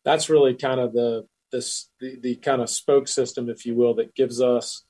that's 0.04 0.30
really 0.30 0.56
kind 0.56 0.80
of 0.80 0.94
the, 0.94 1.26
this 1.52 1.90
the, 2.00 2.18
the 2.20 2.36
kind 2.36 2.62
of 2.62 2.70
spoke 2.70 3.08
system, 3.08 3.50
if 3.50 3.66
you 3.66 3.76
will, 3.76 3.96
that 3.96 4.16
gives 4.16 4.42
us 4.42 4.84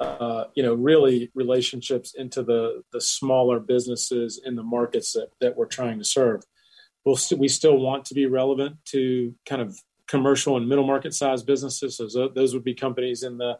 uh, 0.00 0.44
you 0.54 0.62
know 0.62 0.74
really 0.74 1.30
relationships 1.34 2.14
into 2.14 2.42
the 2.42 2.82
the 2.92 3.00
smaller 3.00 3.60
businesses 3.60 4.40
in 4.44 4.56
the 4.56 4.62
markets 4.62 5.12
that, 5.12 5.28
that 5.40 5.56
we're 5.56 5.66
trying 5.66 5.98
to 5.98 6.04
serve. 6.04 6.42
We'll 7.04 7.16
st- 7.16 7.40
we 7.40 7.48
still 7.48 7.78
want 7.78 8.04
to 8.06 8.14
be 8.14 8.26
relevant 8.26 8.76
to 8.86 9.34
kind 9.46 9.62
of 9.62 9.78
commercial 10.08 10.56
and 10.56 10.68
middle 10.68 10.86
market 10.86 11.14
size 11.14 11.42
businesses. 11.42 11.96
So 11.96 12.28
those 12.28 12.54
would 12.54 12.64
be 12.64 12.74
companies 12.74 13.22
in 13.22 13.38
the 13.38 13.58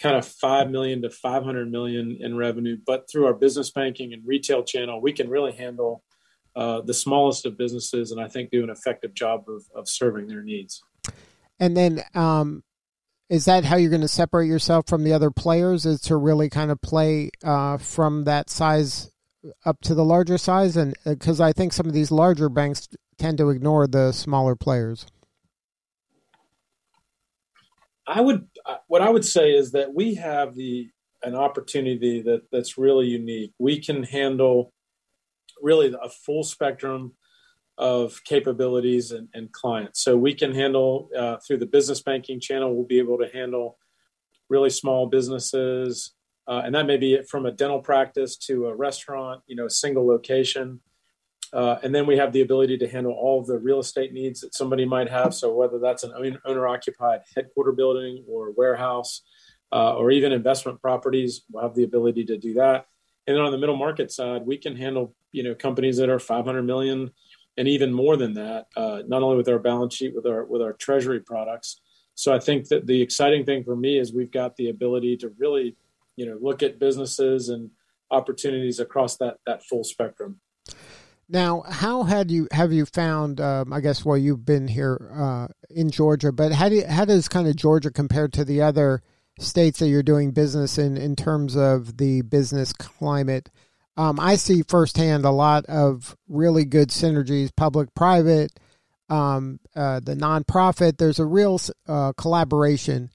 kind 0.00 0.16
of 0.16 0.26
5 0.26 0.70
million 0.70 1.02
to 1.02 1.10
500 1.10 1.70
million 1.70 2.18
in 2.20 2.36
revenue. 2.36 2.76
But 2.84 3.08
through 3.10 3.26
our 3.26 3.34
business 3.34 3.70
banking 3.70 4.12
and 4.12 4.22
retail 4.26 4.62
channel, 4.62 5.00
we 5.00 5.12
can 5.12 5.28
really 5.28 5.52
handle 5.52 6.02
uh, 6.56 6.80
the 6.82 6.94
smallest 6.94 7.46
of 7.46 7.58
businesses 7.58 8.12
and 8.12 8.20
I 8.20 8.28
think 8.28 8.50
do 8.50 8.62
an 8.62 8.70
effective 8.70 9.14
job 9.14 9.44
of, 9.48 9.64
of 9.74 9.88
serving 9.88 10.26
their 10.26 10.42
needs. 10.42 10.82
And 11.58 11.76
then, 11.76 12.02
um, 12.14 12.62
is 13.30 13.46
that 13.46 13.64
how 13.64 13.76
you're 13.76 13.90
going 13.90 14.02
to 14.02 14.08
separate 14.08 14.46
yourself 14.46 14.86
from 14.86 15.02
the 15.02 15.12
other 15.12 15.30
players? 15.30 15.86
Is 15.86 16.00
to 16.02 16.16
really 16.16 16.50
kind 16.50 16.70
of 16.70 16.80
play 16.82 17.30
uh, 17.42 17.78
from 17.78 18.24
that 18.24 18.50
size 18.50 19.10
up 19.64 19.80
to 19.82 19.94
the 19.94 20.04
larger 20.04 20.36
size? 20.36 20.76
And 20.76 20.94
because 21.04 21.40
uh, 21.40 21.44
I 21.44 21.52
think 21.52 21.72
some 21.72 21.86
of 21.86 21.94
these 21.94 22.10
larger 22.10 22.48
banks 22.48 22.88
tend 23.18 23.38
to 23.38 23.50
ignore 23.50 23.86
the 23.86 24.12
smaller 24.12 24.54
players. 24.54 25.06
I 28.06 28.20
would 28.20 28.46
what 28.86 29.02
I 29.02 29.10
would 29.10 29.24
say 29.24 29.52
is 29.52 29.72
that 29.72 29.94
we 29.94 30.14
have 30.14 30.54
the 30.54 30.90
an 31.22 31.34
opportunity 31.34 32.20
that 32.22 32.42
that's 32.52 32.76
really 32.76 33.06
unique. 33.06 33.52
We 33.58 33.80
can 33.80 34.02
handle 34.02 34.72
really 35.62 35.94
a 36.00 36.10
full 36.10 36.44
spectrum 36.44 37.12
of 37.78 38.22
capabilities 38.24 39.10
and, 39.10 39.28
and 39.34 39.50
clients. 39.50 40.02
So 40.02 40.16
we 40.16 40.34
can 40.34 40.54
handle 40.54 41.08
uh, 41.16 41.38
through 41.38 41.58
the 41.58 41.66
business 41.66 42.02
banking 42.02 42.40
channel. 42.40 42.74
We'll 42.74 42.86
be 42.86 42.98
able 42.98 43.18
to 43.18 43.28
handle 43.32 43.78
really 44.48 44.70
small 44.70 45.06
businesses, 45.06 46.12
uh, 46.46 46.62
and 46.64 46.74
that 46.74 46.86
may 46.86 46.98
be 46.98 47.22
from 47.22 47.46
a 47.46 47.52
dental 47.52 47.80
practice 47.80 48.36
to 48.36 48.66
a 48.66 48.76
restaurant. 48.76 49.42
You 49.46 49.56
know, 49.56 49.66
a 49.66 49.70
single 49.70 50.06
location. 50.06 50.80
Uh, 51.54 51.78
and 51.84 51.94
then 51.94 52.04
we 52.04 52.16
have 52.16 52.32
the 52.32 52.40
ability 52.40 52.76
to 52.76 52.88
handle 52.88 53.12
all 53.12 53.40
of 53.40 53.46
the 53.46 53.58
real 53.58 53.78
estate 53.78 54.12
needs 54.12 54.40
that 54.40 54.54
somebody 54.54 54.84
might 54.84 55.08
have. 55.08 55.32
So 55.32 55.54
whether 55.54 55.78
that's 55.78 56.02
an 56.02 56.38
owner 56.44 56.66
occupied 56.66 57.20
headquarter 57.34 57.72
building 57.72 58.24
or 58.28 58.50
warehouse 58.50 59.22
uh, 59.72 59.94
or 59.94 60.10
even 60.10 60.32
investment 60.32 60.82
properties, 60.82 61.42
we'll 61.50 61.62
have 61.62 61.74
the 61.74 61.84
ability 61.84 62.24
to 62.24 62.36
do 62.36 62.54
that. 62.54 62.86
And 63.26 63.36
then 63.36 63.44
on 63.44 63.52
the 63.52 63.58
middle 63.58 63.76
market 63.76 64.10
side, 64.10 64.42
we 64.44 64.58
can 64.58 64.76
handle 64.76 65.14
you 65.30 65.42
know 65.42 65.54
companies 65.54 65.96
that 65.98 66.10
are 66.10 66.18
500 66.18 66.62
million 66.62 67.10
and 67.56 67.68
even 67.68 67.92
more 67.92 68.16
than 68.16 68.34
that, 68.34 68.66
uh, 68.76 69.02
not 69.06 69.22
only 69.22 69.36
with 69.36 69.48
our 69.48 69.58
balance 69.58 69.94
sheet, 69.94 70.14
with 70.14 70.26
our 70.26 70.44
with 70.44 70.60
our 70.60 70.72
treasury 70.72 71.20
products. 71.20 71.80
So 72.14 72.34
I 72.34 72.38
think 72.38 72.68
that 72.68 72.86
the 72.86 73.00
exciting 73.00 73.44
thing 73.44 73.64
for 73.64 73.76
me 73.76 73.98
is 73.98 74.12
we've 74.12 74.30
got 74.30 74.56
the 74.56 74.70
ability 74.70 75.16
to 75.18 75.32
really, 75.38 75.76
you 76.16 76.26
know, 76.26 76.38
look 76.40 76.62
at 76.62 76.78
businesses 76.78 77.48
and 77.48 77.70
opportunities 78.10 78.80
across 78.80 79.16
that 79.18 79.38
that 79.46 79.64
full 79.64 79.84
spectrum. 79.84 80.40
Now, 81.28 81.62
how 81.62 82.02
had 82.02 82.30
you 82.30 82.48
have 82.52 82.72
you 82.72 82.84
found? 82.86 83.40
Um, 83.40 83.72
I 83.72 83.80
guess 83.80 84.04
well, 84.04 84.18
you've 84.18 84.44
been 84.44 84.68
here 84.68 85.10
uh, 85.14 85.48
in 85.70 85.90
Georgia, 85.90 86.32
but 86.32 86.52
how 86.52 86.68
do 86.68 86.76
you, 86.76 86.86
how 86.86 87.04
does 87.04 87.28
kind 87.28 87.48
of 87.48 87.56
Georgia 87.56 87.90
compare 87.90 88.28
to 88.28 88.44
the 88.44 88.60
other 88.62 89.02
states 89.38 89.78
that 89.78 89.88
you're 89.88 90.02
doing 90.02 90.32
business 90.32 90.78
in 90.78 90.96
in 90.96 91.16
terms 91.16 91.56
of 91.56 91.96
the 91.96 92.22
business 92.22 92.72
climate? 92.72 93.50
Um, 93.96 94.18
I 94.18 94.36
see 94.36 94.62
firsthand 94.62 95.24
a 95.24 95.30
lot 95.30 95.64
of 95.66 96.16
really 96.28 96.64
good 96.64 96.88
synergies, 96.88 97.54
public 97.54 97.94
private, 97.94 98.52
um, 99.08 99.60
uh, 99.74 100.00
the 100.00 100.14
nonprofit. 100.14 100.98
There's 100.98 101.20
a 101.20 101.26
real 101.26 101.60
uh, 101.86 102.12
collaboration 102.16 103.10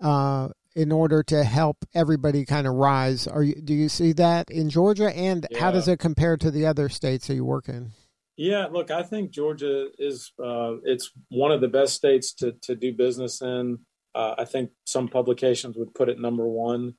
uh, 0.00 0.48
in 0.74 0.92
order 0.92 1.22
to 1.24 1.44
help 1.44 1.84
everybody 1.94 2.44
kind 2.44 2.66
of 2.66 2.74
rise. 2.74 3.26
Are 3.26 3.42
you, 3.42 3.60
do 3.60 3.74
you 3.74 3.88
see 3.88 4.12
that 4.12 4.50
in 4.50 4.70
Georgia, 4.70 5.14
and 5.16 5.46
yeah. 5.50 5.58
how 5.58 5.70
does 5.70 5.88
it 5.88 5.98
compare 5.98 6.36
to 6.36 6.50
the 6.50 6.66
other 6.66 6.88
states 6.88 7.26
that 7.26 7.34
you 7.34 7.44
work 7.44 7.68
in? 7.68 7.90
Yeah, 8.36 8.68
look, 8.70 8.90
I 8.90 9.02
think 9.02 9.32
Georgia 9.32 9.88
is 9.98 10.32
uh, 10.42 10.76
it's 10.84 11.10
one 11.28 11.52
of 11.52 11.60
the 11.60 11.68
best 11.68 11.94
states 11.94 12.32
to 12.34 12.52
to 12.62 12.74
do 12.74 12.94
business 12.94 13.42
in. 13.42 13.78
Uh, 14.14 14.34
I 14.38 14.44
think 14.44 14.70
some 14.86 15.08
publications 15.08 15.76
would 15.76 15.94
put 15.94 16.08
it 16.08 16.18
number 16.18 16.46
one. 16.48 16.94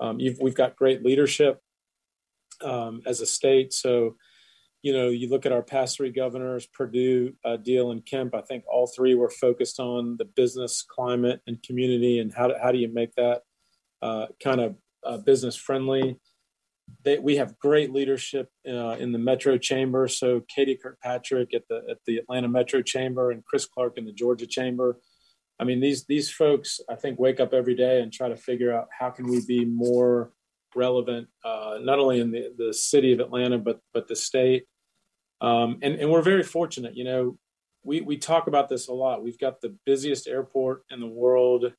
Um, 0.00 0.18
we've 0.18 0.54
got 0.54 0.76
great 0.76 1.02
leadership 1.02 1.60
um, 2.60 3.02
as 3.06 3.20
a 3.20 3.26
state, 3.26 3.72
so 3.72 4.16
you 4.82 4.92
know, 4.92 5.08
you 5.08 5.28
look 5.28 5.46
at 5.46 5.52
our 5.52 5.62
past 5.62 5.96
three 5.96 6.10
governors, 6.10 6.66
Perdue, 6.66 7.34
uh, 7.44 7.56
Deal, 7.56 7.92
and 7.92 8.04
Kemp. 8.04 8.34
I 8.34 8.40
think 8.40 8.64
all 8.66 8.88
three 8.88 9.14
were 9.14 9.30
focused 9.30 9.78
on 9.78 10.16
the 10.18 10.24
business 10.24 10.82
climate 10.82 11.40
and 11.46 11.62
community, 11.62 12.18
and 12.18 12.32
how 12.34 12.48
do, 12.48 12.54
how 12.60 12.72
do 12.72 12.78
you 12.78 12.92
make 12.92 13.14
that 13.14 13.42
uh, 14.02 14.26
kind 14.42 14.60
of 14.60 14.76
uh, 15.04 15.18
business 15.18 15.56
friendly. 15.56 16.16
They, 17.04 17.18
we 17.18 17.36
have 17.36 17.58
great 17.58 17.92
leadership 17.92 18.48
uh, 18.68 18.96
in 18.98 19.12
the 19.12 19.18
Metro 19.18 19.56
Chamber. 19.56 20.08
So 20.08 20.42
Katie 20.54 20.76
Kirkpatrick 20.80 21.54
at 21.54 21.62
the 21.68 21.82
at 21.88 21.98
the 22.06 22.18
Atlanta 22.18 22.48
Metro 22.48 22.82
Chamber 22.82 23.30
and 23.30 23.44
Chris 23.44 23.66
Clark 23.66 23.98
in 23.98 24.04
the 24.04 24.12
Georgia 24.12 24.46
Chamber. 24.46 24.98
I 25.58 25.64
mean, 25.64 25.80
these 25.80 26.04
these 26.06 26.30
folks, 26.30 26.80
I 26.90 26.96
think, 26.96 27.18
wake 27.18 27.40
up 27.40 27.54
every 27.54 27.74
day 27.74 28.02
and 28.02 28.12
try 28.12 28.28
to 28.28 28.36
figure 28.36 28.76
out 28.76 28.88
how 28.96 29.10
can 29.10 29.28
we 29.28 29.44
be 29.46 29.64
more 29.64 30.32
relevant, 30.74 31.28
uh, 31.44 31.78
not 31.80 31.98
only 31.98 32.20
in 32.20 32.30
the, 32.30 32.52
the 32.56 32.74
city 32.74 33.12
of 33.12 33.20
Atlanta, 33.20 33.58
but 33.58 33.80
but 33.94 34.08
the 34.08 34.16
state. 34.16 34.64
Um, 35.42 35.78
and, 35.82 35.96
and 35.96 36.10
we're 36.10 36.22
very 36.22 36.44
fortunate. 36.44 36.96
You 36.96 37.04
know, 37.04 37.38
we, 37.84 38.00
we 38.00 38.16
talk 38.16 38.46
about 38.46 38.68
this 38.68 38.88
a 38.88 38.92
lot. 38.92 39.24
We've 39.24 39.38
got 39.38 39.60
the 39.60 39.76
busiest 39.84 40.28
airport 40.28 40.84
in 40.88 41.00
the 41.00 41.06
world. 41.06 41.72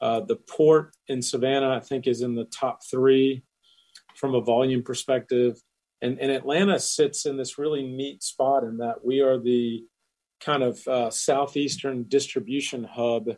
Uh, 0.00 0.20
the 0.20 0.36
port 0.36 0.94
in 1.06 1.22
Savannah, 1.22 1.70
I 1.70 1.80
think, 1.80 2.06
is 2.06 2.22
in 2.22 2.34
the 2.34 2.44
top 2.46 2.80
three 2.90 3.44
from 4.16 4.34
a 4.34 4.40
volume 4.40 4.82
perspective. 4.82 5.56
And, 6.02 6.18
and 6.20 6.30
Atlanta 6.32 6.78
sits 6.80 7.24
in 7.24 7.36
this 7.36 7.56
really 7.56 7.84
neat 7.84 8.22
spot 8.22 8.64
in 8.64 8.78
that 8.78 9.04
we 9.04 9.20
are 9.20 9.38
the 9.38 9.84
kind 10.40 10.62
of 10.62 10.86
uh, 10.86 11.10
southeastern 11.10 12.04
distribution 12.08 12.84
hub, 12.84 13.28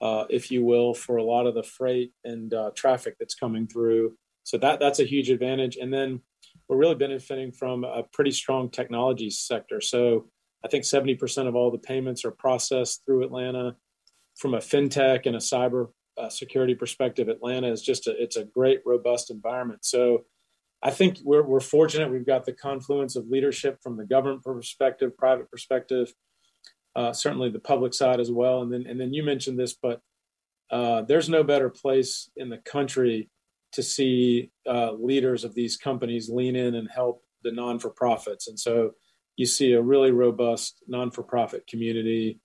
uh, 0.00 0.24
if 0.30 0.50
you 0.50 0.64
will, 0.64 0.94
for 0.94 1.16
a 1.16 1.24
lot 1.24 1.46
of 1.46 1.54
the 1.54 1.62
freight 1.62 2.12
and 2.24 2.54
uh, 2.54 2.70
traffic 2.76 3.16
that's 3.18 3.34
coming 3.34 3.66
through. 3.66 4.16
So 4.44 4.58
that 4.58 4.80
that's 4.80 4.98
a 4.98 5.04
huge 5.04 5.30
advantage. 5.30 5.76
And 5.76 5.92
then 5.92 6.22
we're 6.70 6.76
really 6.76 6.94
benefiting 6.94 7.50
from 7.50 7.82
a 7.82 8.04
pretty 8.12 8.30
strong 8.30 8.70
technology 8.70 9.28
sector. 9.28 9.80
So 9.80 10.28
I 10.64 10.68
think 10.68 10.84
70% 10.84 11.48
of 11.48 11.56
all 11.56 11.72
the 11.72 11.78
payments 11.78 12.24
are 12.24 12.30
processed 12.30 13.02
through 13.04 13.24
Atlanta. 13.24 13.74
From 14.36 14.54
a 14.54 14.58
fintech 14.58 15.26
and 15.26 15.34
a 15.34 15.40
cyber 15.40 15.88
uh, 16.16 16.28
security 16.28 16.76
perspective, 16.76 17.28
Atlanta 17.28 17.66
is 17.66 17.82
just 17.82 18.06
a 18.06 18.22
it's 18.22 18.36
a 18.36 18.44
great 18.44 18.80
robust 18.86 19.32
environment. 19.32 19.84
So 19.84 20.26
I 20.80 20.90
think 20.90 21.18
we're 21.24 21.42
we're 21.42 21.58
fortunate. 21.58 22.10
We've 22.10 22.24
got 22.24 22.46
the 22.46 22.52
confluence 22.52 23.16
of 23.16 23.28
leadership 23.28 23.80
from 23.82 23.96
the 23.96 24.06
government 24.06 24.44
perspective, 24.44 25.16
private 25.18 25.50
perspective, 25.50 26.14
uh, 26.94 27.12
certainly 27.12 27.50
the 27.50 27.58
public 27.58 27.94
side 27.94 28.20
as 28.20 28.30
well. 28.30 28.62
And 28.62 28.72
then 28.72 28.86
and 28.86 28.98
then 29.00 29.12
you 29.12 29.24
mentioned 29.24 29.58
this, 29.58 29.74
but 29.74 30.00
uh, 30.70 31.02
there's 31.02 31.28
no 31.28 31.42
better 31.42 31.68
place 31.68 32.30
in 32.36 32.48
the 32.48 32.58
country 32.58 33.28
to 33.72 33.82
see 33.82 34.50
uh, 34.68 34.92
leaders 34.92 35.44
of 35.44 35.54
these 35.54 35.76
companies 35.76 36.28
lean 36.28 36.56
in 36.56 36.74
and 36.74 36.88
help 36.92 37.22
the 37.42 37.52
non 37.52 37.78
for 37.78 37.90
profits. 37.90 38.48
And 38.48 38.58
so 38.58 38.92
you 39.36 39.46
see 39.46 39.72
a 39.72 39.82
really 39.82 40.10
robust 40.10 40.82
non 40.86 41.10
for 41.10 41.22
profit 41.22 41.66
community. 41.66 42.40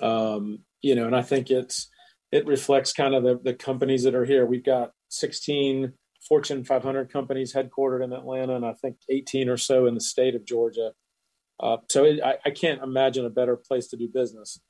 Um, 0.00 0.60
you 0.82 0.94
know, 0.94 1.06
and 1.06 1.16
I 1.16 1.22
think 1.22 1.50
it's 1.50 1.88
it 2.32 2.46
reflects 2.46 2.92
kind 2.92 3.14
of 3.14 3.24
the, 3.24 3.40
the 3.42 3.54
companies 3.54 4.04
that 4.04 4.14
are 4.14 4.24
here. 4.24 4.46
We've 4.46 4.64
got 4.64 4.92
16 5.08 5.92
Fortune 6.26 6.64
500 6.64 7.12
companies 7.12 7.52
headquartered 7.52 8.04
in 8.04 8.12
Atlanta, 8.12 8.54
and 8.54 8.64
I 8.64 8.74
think 8.74 8.96
18 9.08 9.48
or 9.48 9.56
so 9.56 9.86
in 9.86 9.94
the 9.94 10.00
state 10.00 10.34
of 10.34 10.44
Georgia. 10.44 10.92
Uh, 11.58 11.78
so 11.88 12.04
it, 12.04 12.20
I, 12.22 12.36
I, 12.44 12.50
can't 12.50 12.82
imagine 12.82 13.26
a 13.26 13.30
better 13.30 13.56
place 13.56 13.88
to 13.88 13.96
do 13.96 14.08
business. 14.08 14.60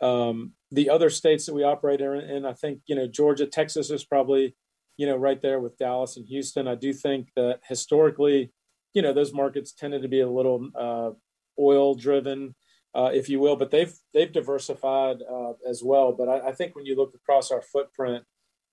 Um, 0.00 0.52
the 0.70 0.88
other 0.88 1.10
states 1.10 1.44
that 1.46 1.54
we 1.54 1.64
operate 1.64 2.00
in, 2.00 2.46
I 2.46 2.54
think 2.54 2.80
you 2.86 2.96
know 2.96 3.06
Georgia, 3.06 3.46
Texas 3.46 3.90
is 3.90 4.04
probably 4.04 4.54
you 4.96 5.06
know, 5.06 5.16
right 5.16 5.40
there 5.42 5.60
with 5.60 5.78
Dallas 5.78 6.16
and 6.16 6.26
Houston. 6.26 6.68
I 6.68 6.74
do 6.74 6.92
think 6.92 7.28
that 7.36 7.60
historically, 7.68 8.52
you 8.92 9.02
know, 9.02 9.12
those 9.12 9.32
markets 9.32 9.72
tended 9.72 10.02
to 10.02 10.08
be 10.08 10.20
a 10.20 10.30
little 10.30 10.68
uh, 10.78 11.10
oil 11.58 11.94
driven, 11.94 12.54
uh, 12.94 13.10
if 13.12 13.28
you 13.28 13.40
will, 13.40 13.56
but 13.56 13.70
they've 13.70 13.92
they've 14.12 14.32
diversified 14.32 15.18
uh, 15.28 15.52
as 15.68 15.82
well. 15.82 16.12
But 16.12 16.28
I, 16.28 16.48
I, 16.48 16.52
think 16.52 16.76
when 16.76 16.86
you 16.86 16.96
look 16.96 17.12
across 17.14 17.50
our 17.50 17.62
footprint, 17.62 18.24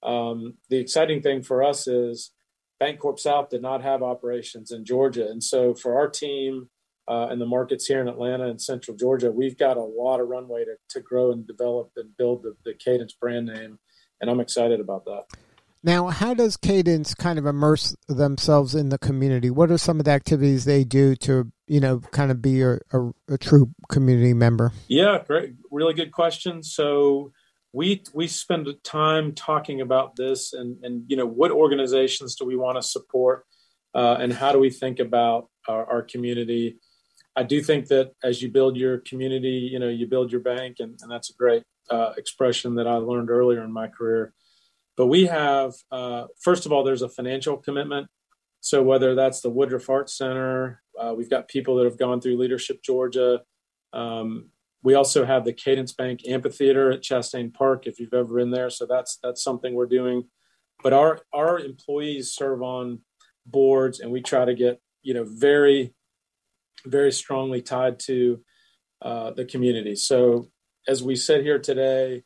um, 0.04 0.56
the 0.70 0.78
exciting 0.78 1.22
thing 1.22 1.42
for 1.42 1.63
us 1.63 1.88
is 1.88 2.32
Bancorp 2.82 3.20
South 3.20 3.50
did 3.50 3.63
not 3.63 3.82
have 3.82 4.04
operations 4.04 4.72
in 4.72 4.86
Georgia, 4.86 5.28
and 5.28 5.44
so 5.44 5.74
for 5.74 5.98
our 5.98 6.10
team. 6.10 6.70
Uh, 7.08 7.28
and 7.30 7.42
the 7.42 7.46
markets 7.48 7.88
here 7.88 8.00
in 8.00 8.08
Atlanta 8.08 8.48
and 8.48 8.62
Central 8.62 8.96
Georgia, 8.96 9.32
we've 9.32 9.58
got 9.58 9.75
a 9.75 9.82
lot 9.82 10.22
of 10.22 10.30
runway 10.30 10.63
to, 10.63 10.75
to 10.88 11.01
grow 11.01 11.32
and 11.32 11.46
develop 11.48 11.90
and 11.98 12.16
build 12.16 12.44
the, 12.44 12.56
the 12.63 12.75
Cadence 12.75 13.12
brand 13.13 13.48
name, 13.48 13.80
and 14.22 14.30
I'm 14.30 14.40
excited 14.40 14.80
about 14.80 15.04
that. 15.06 15.24
Now, 15.84 16.08
how 16.08 16.36
does 16.36 16.58
Cadence 16.58 17.16
kind 17.16 17.40
of 17.40 17.46
immerse 17.46 17.96
themselves 18.08 18.76
in 18.76 18.90
the 18.90 19.00
community? 19.00 19.50
What 19.50 19.72
are 19.72 19.80
some 19.80 20.00
of 20.00 20.06
the 20.06 20.12
activities 20.12 20.66
they 20.66 20.84
do 20.84 21.16
to, 21.18 21.52
you 21.66 21.80
know, 21.80 22.00
kind 22.12 22.30
of 22.30 22.42
be 22.42 22.62
a, 22.62 22.74
a, 22.94 23.12
a 23.30 23.38
true 23.40 23.72
community 23.90 24.34
member? 24.34 24.74
Yeah, 24.88 25.24
great, 25.26 25.54
really 25.72 25.96
good 25.96 26.12
question. 26.12 26.62
So 26.62 27.32
we 27.74 28.04
we 28.14 28.28
spend 28.28 28.68
time 28.84 29.34
talking 29.34 29.82
about 29.82 30.16
this, 30.16 30.54
and 30.54 30.78
and 30.84 31.04
you 31.08 31.18
know, 31.18 31.26
what 31.26 31.52
organizations 31.52 32.36
do 32.36 32.46
we 32.46 32.56
want 32.56 32.78
to 32.78 32.84
support, 32.84 33.46
uh, 33.96 34.18
and 34.20 34.34
how 34.34 34.52
do 34.52 34.60
we 34.60 34.70
think 34.70 35.00
about 35.00 35.50
our, 35.68 35.86
our, 35.86 36.02
community? 36.02 36.78
I 37.36 37.44
do 37.44 37.62
think 37.62 37.88
that 37.88 38.12
as 38.24 38.42
you 38.42 38.52
build 38.52 38.76
your 38.76 39.00
community, 39.00 39.70
you 39.72 39.80
know, 39.80 39.88
you 39.88 40.06
build 40.06 40.32
your 40.32 40.42
bank, 40.42 40.78
and, 40.80 41.00
and 41.02 41.10
that's 41.10 41.30
a 41.30 41.34
great 41.34 41.64
uh, 41.90 42.12
expression 42.18 42.76
that 42.76 42.88
I 42.88 42.96
learned 42.96 43.30
earlier 43.30 43.64
in 43.64 43.72
my 43.72 43.88
career 43.88 44.34
but 44.98 45.08
we 45.08 45.26
have, 45.26 45.74
uh, 45.92 46.26
first 46.42 46.66
of 46.66 46.72
all, 46.72 46.84
there's 46.84 47.02
a 47.02 47.10
financial 47.10 47.58
commitment. 47.58 48.08
So 48.60 48.84
whether 48.84 49.16
that's 49.16 49.42
the 49.42 49.50
Woodruff 49.50 49.90
Arts 49.90 50.18
Center, 50.18 50.84
uh, 51.00 51.14
we've 51.16 51.30
got 51.30 51.48
people 51.48 51.76
that 51.78 51.86
have 51.86 51.98
gone 51.98 52.22
through 52.22 52.38
Leadership 52.38 52.84
Georgia. 52.84 53.42
Um, 53.94 54.50
we 54.84 54.94
also 54.94 55.26
have 55.26 55.46
the 55.46 55.54
Cadence 55.54 55.94
Bank 55.94 56.22
Amphitheater 56.28 56.92
at 56.92 57.02
Chastain 57.02 57.54
Park, 57.54 57.88
if 57.88 58.00
you've 58.00 58.14
ever 58.14 58.36
been 58.36 58.52
there. 58.52 58.70
So 58.70 58.86
that's 58.86 59.18
that's 59.24 59.44
something 59.44 59.74
we're 59.74 59.86
doing. 59.86 60.24
But 60.84 60.94
our 60.94 61.20
our 61.34 61.60
employees 61.60 62.34
serve 62.34 62.62
on 62.62 63.00
boards, 63.46 64.00
and 64.00 64.12
we 64.12 64.22
try 64.22 64.46
to 64.46 64.54
get 64.54 64.82
you 65.04 65.14
know 65.14 65.26
very 65.28 65.94
very 66.86 67.12
strongly 67.12 67.62
tied 67.62 68.00
to 68.00 68.42
uh, 69.02 69.32
the 69.32 69.46
community. 69.46 69.96
So 69.96 70.48
as 70.88 71.04
we 71.04 71.16
sit 71.16 71.44
here 71.44 71.60
today, 71.60 72.24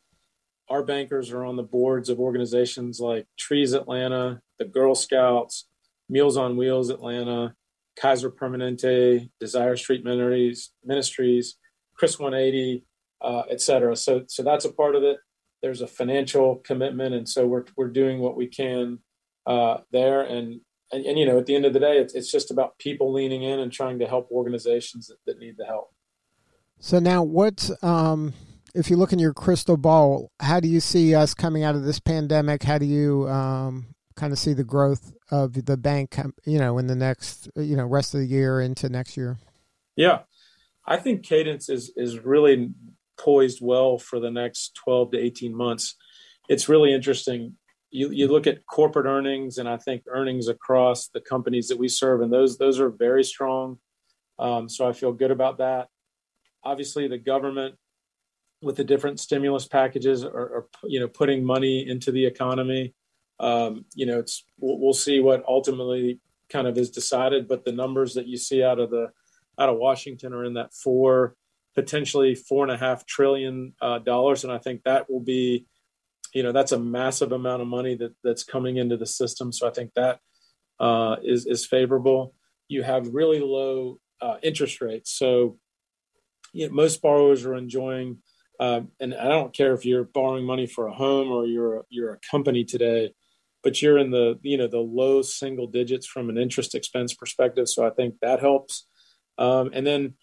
our 0.68 0.82
bankers 0.82 1.30
are 1.30 1.44
on 1.44 1.56
the 1.56 1.62
boards 1.62 2.08
of 2.08 2.18
organizations 2.18 3.00
like 3.00 3.26
Trees 3.38 3.72
Atlanta, 3.72 4.40
the 4.58 4.64
Girl 4.64 4.94
Scouts, 4.94 5.68
Meals 6.08 6.36
on 6.36 6.56
Wheels 6.56 6.90
Atlanta, 6.90 7.54
Kaiser 7.98 8.30
Permanente, 8.30 9.30
Desire 9.40 9.76
Street 9.76 10.04
Ministries, 10.04 10.72
Ministries 10.84 11.56
Chris 11.96 12.18
180, 12.18 12.84
uh, 13.22 13.42
et 13.50 13.60
cetera. 13.60 13.96
So, 13.96 14.24
so 14.28 14.42
that's 14.42 14.64
a 14.64 14.72
part 14.72 14.94
of 14.94 15.02
it. 15.02 15.18
There's 15.62 15.80
a 15.80 15.86
financial 15.86 16.56
commitment, 16.56 17.14
and 17.14 17.28
so 17.28 17.46
we're 17.46 17.64
we're 17.76 17.88
doing 17.88 18.20
what 18.20 18.36
we 18.36 18.46
can 18.46 18.98
uh, 19.46 19.78
there. 19.90 20.20
And, 20.20 20.60
and 20.92 21.04
and 21.06 21.18
you 21.18 21.26
know, 21.26 21.38
at 21.38 21.46
the 21.46 21.54
end 21.54 21.64
of 21.64 21.72
the 21.72 21.80
day, 21.80 21.96
it's 21.98 22.14
it's 22.14 22.30
just 22.30 22.50
about 22.50 22.78
people 22.78 23.12
leaning 23.12 23.42
in 23.42 23.58
and 23.58 23.72
trying 23.72 23.98
to 24.00 24.06
help 24.06 24.28
organizations 24.30 25.06
that, 25.06 25.16
that 25.26 25.38
need 25.38 25.56
the 25.56 25.64
help. 25.64 25.92
So 26.78 26.98
now, 26.98 27.22
what 27.22 27.70
um, 27.82 28.34
if 28.76 28.90
you 28.90 28.96
look 28.96 29.12
in 29.12 29.18
your 29.18 29.32
crystal 29.32 29.76
ball, 29.76 30.30
how 30.38 30.60
do 30.60 30.68
you 30.68 30.80
see 30.80 31.14
us 31.14 31.32
coming 31.34 31.64
out 31.64 31.74
of 31.74 31.84
this 31.84 31.98
pandemic? 31.98 32.62
How 32.62 32.78
do 32.78 32.84
you 32.84 33.28
um, 33.28 33.86
kind 34.16 34.32
of 34.32 34.38
see 34.38 34.52
the 34.52 34.64
growth 34.64 35.12
of 35.30 35.64
the 35.64 35.76
bank, 35.76 36.16
you 36.44 36.58
know, 36.58 36.78
in 36.78 36.86
the 36.86 36.94
next, 36.94 37.48
you 37.56 37.76
know, 37.76 37.86
rest 37.86 38.14
of 38.14 38.20
the 38.20 38.26
year 38.26 38.60
into 38.60 38.88
next 38.88 39.16
year? 39.16 39.38
Yeah, 39.96 40.20
I 40.86 40.98
think 40.98 41.22
Cadence 41.24 41.68
is 41.68 41.90
is 41.96 42.18
really 42.18 42.70
poised 43.18 43.60
well 43.62 43.98
for 43.98 44.20
the 44.20 44.30
next 44.30 44.74
12 44.74 45.12
to 45.12 45.18
18 45.18 45.56
months. 45.56 45.96
It's 46.48 46.68
really 46.68 46.92
interesting. 46.92 47.54
You, 47.90 48.10
you 48.10 48.28
look 48.28 48.46
at 48.46 48.66
corporate 48.66 49.06
earnings, 49.06 49.56
and 49.56 49.66
I 49.66 49.78
think 49.78 50.02
earnings 50.06 50.48
across 50.48 51.08
the 51.08 51.20
companies 51.20 51.68
that 51.68 51.78
we 51.78 51.88
serve, 51.88 52.20
and 52.20 52.32
those 52.32 52.58
those 52.58 52.78
are 52.78 52.90
very 52.90 53.24
strong. 53.24 53.78
Um, 54.38 54.68
so 54.68 54.86
I 54.86 54.92
feel 54.92 55.12
good 55.12 55.30
about 55.30 55.58
that. 55.58 55.88
Obviously, 56.62 57.08
the 57.08 57.16
government 57.16 57.76
with 58.66 58.76
the 58.76 58.84
different 58.84 59.20
stimulus 59.20 59.66
packages 59.66 60.24
or, 60.24 60.30
are 60.32 60.66
you 60.84 60.98
know 60.98 61.06
putting 61.06 61.44
money 61.44 61.88
into 61.88 62.10
the 62.10 62.26
economy. 62.26 62.94
Um, 63.38 63.84
you 63.94 64.06
know, 64.06 64.18
it's 64.18 64.44
we'll, 64.58 64.78
we'll, 64.78 64.92
see 64.92 65.20
what 65.20 65.44
ultimately 65.46 66.20
kind 66.50 66.66
of 66.66 66.76
is 66.76 66.90
decided, 66.90 67.46
but 67.48 67.64
the 67.64 67.72
numbers 67.72 68.14
that 68.14 68.26
you 68.26 68.36
see 68.36 68.64
out 68.64 68.80
of 68.80 68.90
the 68.90 69.12
out 69.58 69.68
of 69.68 69.78
Washington 69.78 70.34
are 70.34 70.44
in 70.44 70.54
that 70.54 70.74
four 70.74 71.36
potentially 71.74 72.34
four 72.34 72.64
and 72.64 72.72
a 72.72 72.76
half 72.76 73.06
trillion 73.06 73.74
uh, 73.80 74.00
dollars, 74.00 74.42
and 74.42 74.52
I 74.52 74.58
think 74.58 74.82
that 74.82 75.08
will 75.08 75.20
be 75.20 75.66
you 76.34 76.42
know 76.42 76.52
that's 76.52 76.72
a 76.72 76.78
massive 76.78 77.30
amount 77.30 77.62
of 77.62 77.68
money 77.68 77.94
that 77.94 78.14
that's 78.24 78.42
coming 78.42 78.78
into 78.78 78.96
the 78.96 79.06
system. 79.06 79.52
So 79.52 79.68
I 79.68 79.70
think 79.70 79.92
that 79.94 80.18
uh, 80.80 81.16
is 81.22 81.46
is 81.46 81.64
favorable. 81.64 82.34
You 82.66 82.82
have 82.82 83.14
really 83.14 83.38
low 83.38 84.00
uh, 84.20 84.38
interest 84.42 84.80
rates, 84.80 85.12
so 85.12 85.58
you 86.52 86.66
know, 86.66 86.74
most 86.74 87.00
borrowers 87.00 87.44
are 87.44 87.54
enjoying 87.54 88.18
um, 88.60 88.88
and 89.00 89.14
I 89.14 89.28
don't 89.28 89.54
care 89.54 89.74
if 89.74 89.84
you're 89.84 90.04
borrowing 90.04 90.44
money 90.44 90.66
for 90.66 90.86
a 90.86 90.94
home 90.94 91.30
or 91.30 91.46
you're 91.46 91.78
a, 91.78 91.82
you're 91.88 92.14
a 92.14 92.18
company 92.30 92.64
today, 92.64 93.12
but 93.62 93.82
you're 93.82 93.98
in 93.98 94.10
the 94.10 94.38
you 94.42 94.56
know 94.56 94.68
the 94.68 94.78
low 94.78 95.22
single 95.22 95.66
digits 95.66 96.06
from 96.06 96.30
an 96.30 96.38
interest 96.38 96.74
expense 96.74 97.14
perspective. 97.14 97.68
So 97.68 97.86
I 97.86 97.90
think 97.90 98.16
that 98.20 98.40
helps. 98.40 98.86
Um, 99.38 99.70
and 99.72 99.86
then 99.86 100.14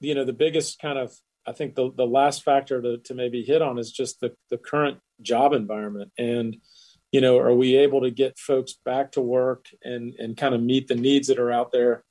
you 0.00 0.14
know 0.14 0.24
the 0.24 0.32
biggest 0.32 0.80
kind 0.80 0.98
of 0.98 1.12
I 1.46 1.52
think 1.52 1.74
the 1.74 1.90
the 1.94 2.06
last 2.06 2.42
factor 2.42 2.82
to 2.82 2.98
to 2.98 3.14
maybe 3.14 3.42
hit 3.44 3.62
on 3.62 3.78
is 3.78 3.92
just 3.92 4.20
the 4.20 4.34
the 4.50 4.58
current 4.58 4.98
job 5.20 5.52
environment 5.52 6.12
and 6.18 6.56
you 7.12 7.20
know 7.20 7.38
are 7.38 7.54
we 7.54 7.76
able 7.76 8.00
to 8.02 8.10
get 8.10 8.38
folks 8.38 8.74
back 8.84 9.12
to 9.12 9.20
work 9.20 9.66
and 9.82 10.14
and 10.14 10.36
kind 10.36 10.54
of 10.54 10.62
meet 10.62 10.88
the 10.88 10.94
needs 10.94 11.28
that 11.28 11.38
are 11.38 11.50
out 11.50 11.72
there 11.72 12.04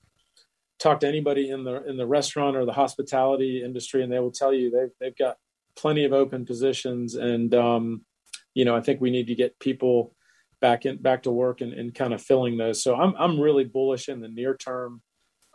talk 0.79 1.01
to 1.01 1.07
anybody 1.07 1.49
in 1.49 1.63
the 1.63 1.83
in 1.87 1.97
the 1.97 2.07
restaurant 2.07 2.55
or 2.55 2.65
the 2.65 2.73
hospitality 2.73 3.63
industry 3.63 4.03
and 4.03 4.11
they 4.11 4.19
will 4.19 4.31
tell 4.31 4.53
you 4.53 4.71
they've 4.71 4.91
they've 4.99 5.17
got 5.17 5.37
plenty 5.79 6.05
of 6.05 6.13
open 6.13 6.45
positions, 6.45 7.15
and 7.15 7.53
um, 7.55 8.05
you 8.53 8.65
know 8.65 8.75
I 8.75 8.81
think 8.81 9.01
we 9.01 9.11
need 9.11 9.27
to 9.27 9.35
get 9.35 9.59
people 9.59 10.15
back 10.61 10.85
in 10.85 10.97
back 10.97 11.23
to 11.23 11.31
work 11.31 11.61
and, 11.61 11.73
and 11.73 11.95
kind 11.95 12.13
of 12.13 12.21
filling 12.21 12.57
those. 12.57 12.83
So 12.83 12.95
I'm 12.95 13.13
I'm 13.17 13.39
really 13.39 13.63
bullish 13.63 14.09
in 14.09 14.19
the 14.19 14.27
near 14.27 14.55
term, 14.55 15.01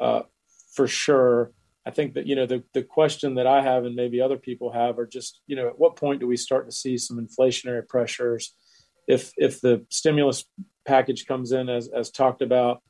uh, 0.01 0.23
for 0.75 0.87
sure. 0.87 1.53
I 1.87 1.91
think 1.91 2.15
that 2.15 2.27
you 2.27 2.35
know 2.35 2.47
the 2.47 2.63
the 2.73 2.83
question 2.83 3.35
that 3.35 3.47
I 3.47 3.63
have 3.63 3.85
and 3.85 3.95
maybe 3.95 4.21
other 4.21 4.39
people 4.39 4.73
have 4.73 4.99
are 4.99 5.07
just 5.07 5.41
you 5.47 5.57
know 5.57 5.69
at 5.69 5.79
what 5.79 5.97
point 5.97 6.21
do 6.21 6.27
we 6.27 6.37
start 6.37 6.69
to 6.69 6.75
see 6.75 6.97
some 6.97 7.19
inflationary 7.19 7.87
pressures 7.87 8.55
if 9.07 9.33
if 9.37 9.61
the 9.61 9.85
stimulus 9.91 10.45
package 10.87 11.27
comes 11.27 11.53
in 11.53 11.69
as 11.69 11.89
as 11.89 12.11
talked 12.11 12.41
about 12.41 12.83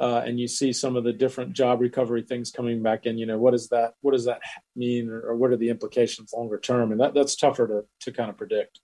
uh, 0.00 0.22
and 0.24 0.40
you 0.40 0.48
see 0.48 0.72
some 0.72 0.96
of 0.96 1.04
the 1.04 1.12
different 1.12 1.52
job 1.52 1.80
recovery 1.80 2.22
things 2.22 2.50
coming 2.50 2.82
back 2.82 3.06
in, 3.06 3.18
you 3.18 3.26
know, 3.26 3.38
what 3.38 3.52
does 3.52 3.68
that 3.68 3.94
what 4.00 4.12
does 4.12 4.24
that 4.24 4.40
mean, 4.74 5.08
or, 5.08 5.20
or 5.20 5.36
what 5.36 5.50
are 5.50 5.56
the 5.56 5.68
implications 5.68 6.32
longer 6.32 6.58
term? 6.58 6.92
And 6.92 7.00
that 7.00 7.14
that's 7.14 7.36
tougher 7.36 7.66
to 7.68 7.84
to 8.00 8.12
kind 8.12 8.30
of 8.30 8.36
predict. 8.36 8.80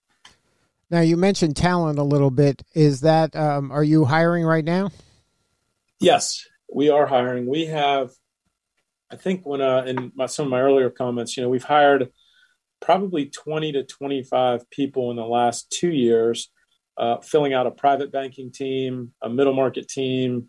Now 0.90 1.00
you 1.00 1.16
mentioned 1.16 1.56
talent 1.56 1.98
a 1.98 2.04
little 2.04 2.30
bit. 2.30 2.62
Is 2.74 3.00
that 3.02 3.34
um, 3.36 3.70
are 3.70 3.84
you 3.84 4.04
hiring 4.04 4.44
right 4.44 4.64
now? 4.64 4.90
Yes, 6.00 6.46
we 6.72 6.90
are 6.90 7.06
hiring. 7.06 7.46
We 7.46 7.66
have, 7.66 8.10
I 9.10 9.16
think, 9.16 9.44
when 9.44 9.60
uh, 9.60 9.82
in 9.86 10.12
my, 10.14 10.26
some 10.26 10.46
of 10.46 10.50
my 10.50 10.60
earlier 10.60 10.90
comments, 10.90 11.36
you 11.36 11.42
know, 11.42 11.48
we've 11.48 11.64
hired 11.64 12.10
probably 12.80 13.26
twenty 13.26 13.72
to 13.72 13.82
twenty 13.82 14.22
five 14.22 14.70
people 14.70 15.10
in 15.10 15.16
the 15.16 15.26
last 15.26 15.70
two 15.70 15.90
years, 15.90 16.50
uh, 16.96 17.18
filling 17.18 17.52
out 17.52 17.66
a 17.66 17.70
private 17.70 18.12
banking 18.12 18.52
team, 18.52 19.12
a 19.20 19.28
middle 19.28 19.54
market 19.54 19.88
team, 19.88 20.48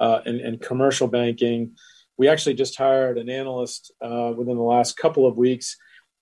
uh, 0.00 0.20
and, 0.24 0.40
and, 0.40 0.60
commercial 0.60 1.06
banking. 1.06 1.76
We 2.16 2.28
actually 2.28 2.54
just 2.54 2.76
hired 2.76 3.18
an 3.18 3.28
analyst 3.28 3.92
uh, 4.00 4.32
within 4.36 4.56
the 4.56 4.62
last 4.62 4.96
couple 4.96 5.26
of 5.26 5.36
weeks. 5.36 5.76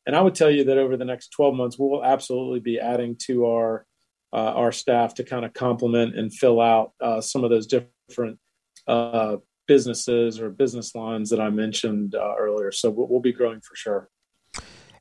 And 0.05 0.17
I 0.17 0.21
would 0.21 0.35
tell 0.35 0.51
you 0.51 0.64
that 0.64 0.79
over 0.79 0.97
the 0.97 1.05
next 1.05 1.29
12 1.29 1.55
months, 1.55 1.77
we'll 1.79 2.05
absolutely 2.05 2.61
be 2.61 2.81
adding 2.81 3.17
to 3.27 3.47
our 3.47 3.87
uh, 4.33 4.53
our 4.57 4.73
staff 4.73 5.14
to 5.14 5.25
kind 5.25 5.45
of 5.45 5.55
complement 5.55 6.14
and 6.14 6.33
fill 6.33 6.61
out 6.61 6.93
uh, 7.01 7.19
some 7.19 7.45
of 7.45 7.51
those 7.51 7.67
different 7.67 8.38
uh, 8.87 9.37
businesses 9.67 10.38
or 10.38 10.51
business 10.51 10.95
lines 10.95 11.31
that 11.31 11.41
I 11.41 11.49
mentioned 11.49 12.14
uh, 12.14 12.35
earlier. 12.38 12.71
So 12.71 12.91
we'll, 12.91 13.09
we'll, 13.09 13.21
be 13.21 13.33
growing 13.33 13.61
for 13.61 13.75
sure. 13.75 14.11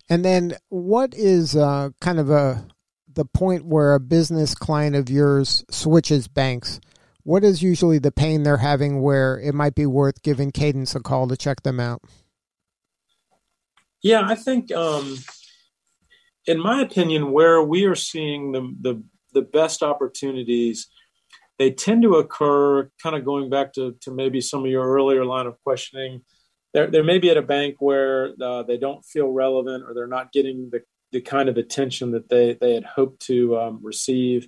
And 0.09 0.23
then, 0.23 0.55
what 0.69 1.13
is 1.13 1.55
kind 1.55 2.19
of 2.19 2.29
a 2.29 2.65
the 3.11 3.25
point 3.25 3.65
where 3.65 3.95
a 3.95 3.99
business 3.99 4.55
client 4.55 4.95
of 4.95 5.09
yours 5.09 5.65
switches 5.69 6.29
banks? 6.29 6.79
What 7.27 7.43
is 7.43 7.61
usually 7.61 7.99
the 7.99 8.09
pain 8.09 8.43
they're 8.43 8.55
having 8.55 9.01
where 9.01 9.37
it 9.37 9.53
might 9.53 9.75
be 9.75 9.85
worth 9.85 10.21
giving 10.21 10.49
Cadence 10.49 10.95
a 10.95 11.01
call 11.01 11.27
to 11.27 11.35
check 11.35 11.61
them 11.63 11.77
out? 11.77 12.01
Yeah, 14.01 14.21
I 14.25 14.33
think, 14.33 14.71
um, 14.71 15.17
in 16.45 16.57
my 16.57 16.81
opinion, 16.81 17.33
where 17.33 17.61
we 17.61 17.83
are 17.83 17.95
seeing 17.95 18.53
the, 18.53 18.73
the, 18.79 19.03
the 19.33 19.41
best 19.41 19.83
opportunities, 19.83 20.87
they 21.59 21.69
tend 21.69 22.03
to 22.03 22.15
occur 22.15 22.89
kind 23.03 23.17
of 23.17 23.25
going 23.25 23.49
back 23.49 23.73
to, 23.73 23.97
to 24.03 24.11
maybe 24.11 24.39
some 24.39 24.63
of 24.63 24.71
your 24.71 24.87
earlier 24.87 25.25
line 25.25 25.47
of 25.47 25.61
questioning. 25.65 26.21
They're, 26.73 26.87
they're 26.87 27.03
maybe 27.03 27.29
at 27.29 27.35
a 27.35 27.41
bank 27.41 27.75
where 27.79 28.35
uh, 28.41 28.63
they 28.63 28.77
don't 28.77 29.03
feel 29.03 29.27
relevant 29.27 29.83
or 29.85 29.93
they're 29.93 30.07
not 30.07 30.31
getting 30.31 30.69
the, 30.71 30.79
the 31.11 31.19
kind 31.19 31.49
of 31.49 31.57
attention 31.57 32.11
that 32.11 32.29
they, 32.29 32.53
they 32.53 32.73
had 32.73 32.85
hoped 32.85 33.23
to 33.23 33.57
um, 33.59 33.79
receive 33.83 34.47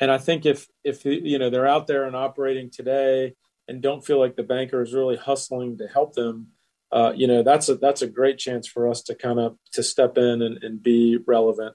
and 0.00 0.10
I 0.10 0.18
think 0.18 0.46
if 0.46 0.66
if 0.84 1.04
you 1.04 1.38
know 1.38 1.50
they're 1.50 1.66
out 1.66 1.86
there 1.86 2.04
and 2.04 2.16
operating 2.16 2.70
today 2.70 3.34
and 3.66 3.82
don't 3.82 4.04
feel 4.04 4.18
like 4.18 4.36
the 4.36 4.42
banker 4.42 4.82
is 4.82 4.94
really 4.94 5.16
hustling 5.16 5.78
to 5.78 5.88
help 5.88 6.14
them, 6.14 6.48
uh, 6.92 7.12
you 7.14 7.26
know 7.26 7.42
that's 7.42 7.68
a 7.68 7.76
that's 7.76 8.02
a 8.02 8.06
great 8.06 8.38
chance 8.38 8.66
for 8.66 8.88
us 8.88 9.02
to 9.02 9.14
kind 9.14 9.38
of 9.38 9.56
to 9.72 9.82
step 9.82 10.16
in 10.16 10.42
and, 10.42 10.62
and 10.62 10.82
be 10.82 11.18
relevant. 11.26 11.74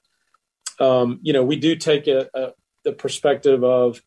Um, 0.80 1.20
you 1.22 1.32
know, 1.32 1.44
we 1.44 1.56
do 1.56 1.76
take 1.76 2.08
a, 2.08 2.28
a, 2.34 2.52
the 2.84 2.92
perspective 2.92 3.62
of, 3.62 4.02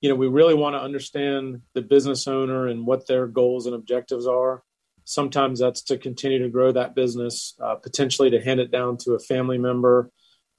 you 0.00 0.08
know, 0.08 0.14
we 0.14 0.28
really 0.28 0.54
want 0.54 0.74
to 0.74 0.80
understand 0.80 1.60
the 1.74 1.82
business 1.82 2.26
owner 2.26 2.66
and 2.66 2.86
what 2.86 3.06
their 3.06 3.26
goals 3.26 3.66
and 3.66 3.74
objectives 3.74 4.26
are. 4.26 4.62
Sometimes 5.04 5.60
that's 5.60 5.82
to 5.82 5.98
continue 5.98 6.38
to 6.38 6.48
grow 6.48 6.72
that 6.72 6.94
business, 6.94 7.54
uh, 7.62 7.74
potentially 7.74 8.30
to 8.30 8.40
hand 8.40 8.60
it 8.60 8.70
down 8.70 8.96
to 8.98 9.12
a 9.12 9.18
family 9.18 9.58
member, 9.58 10.10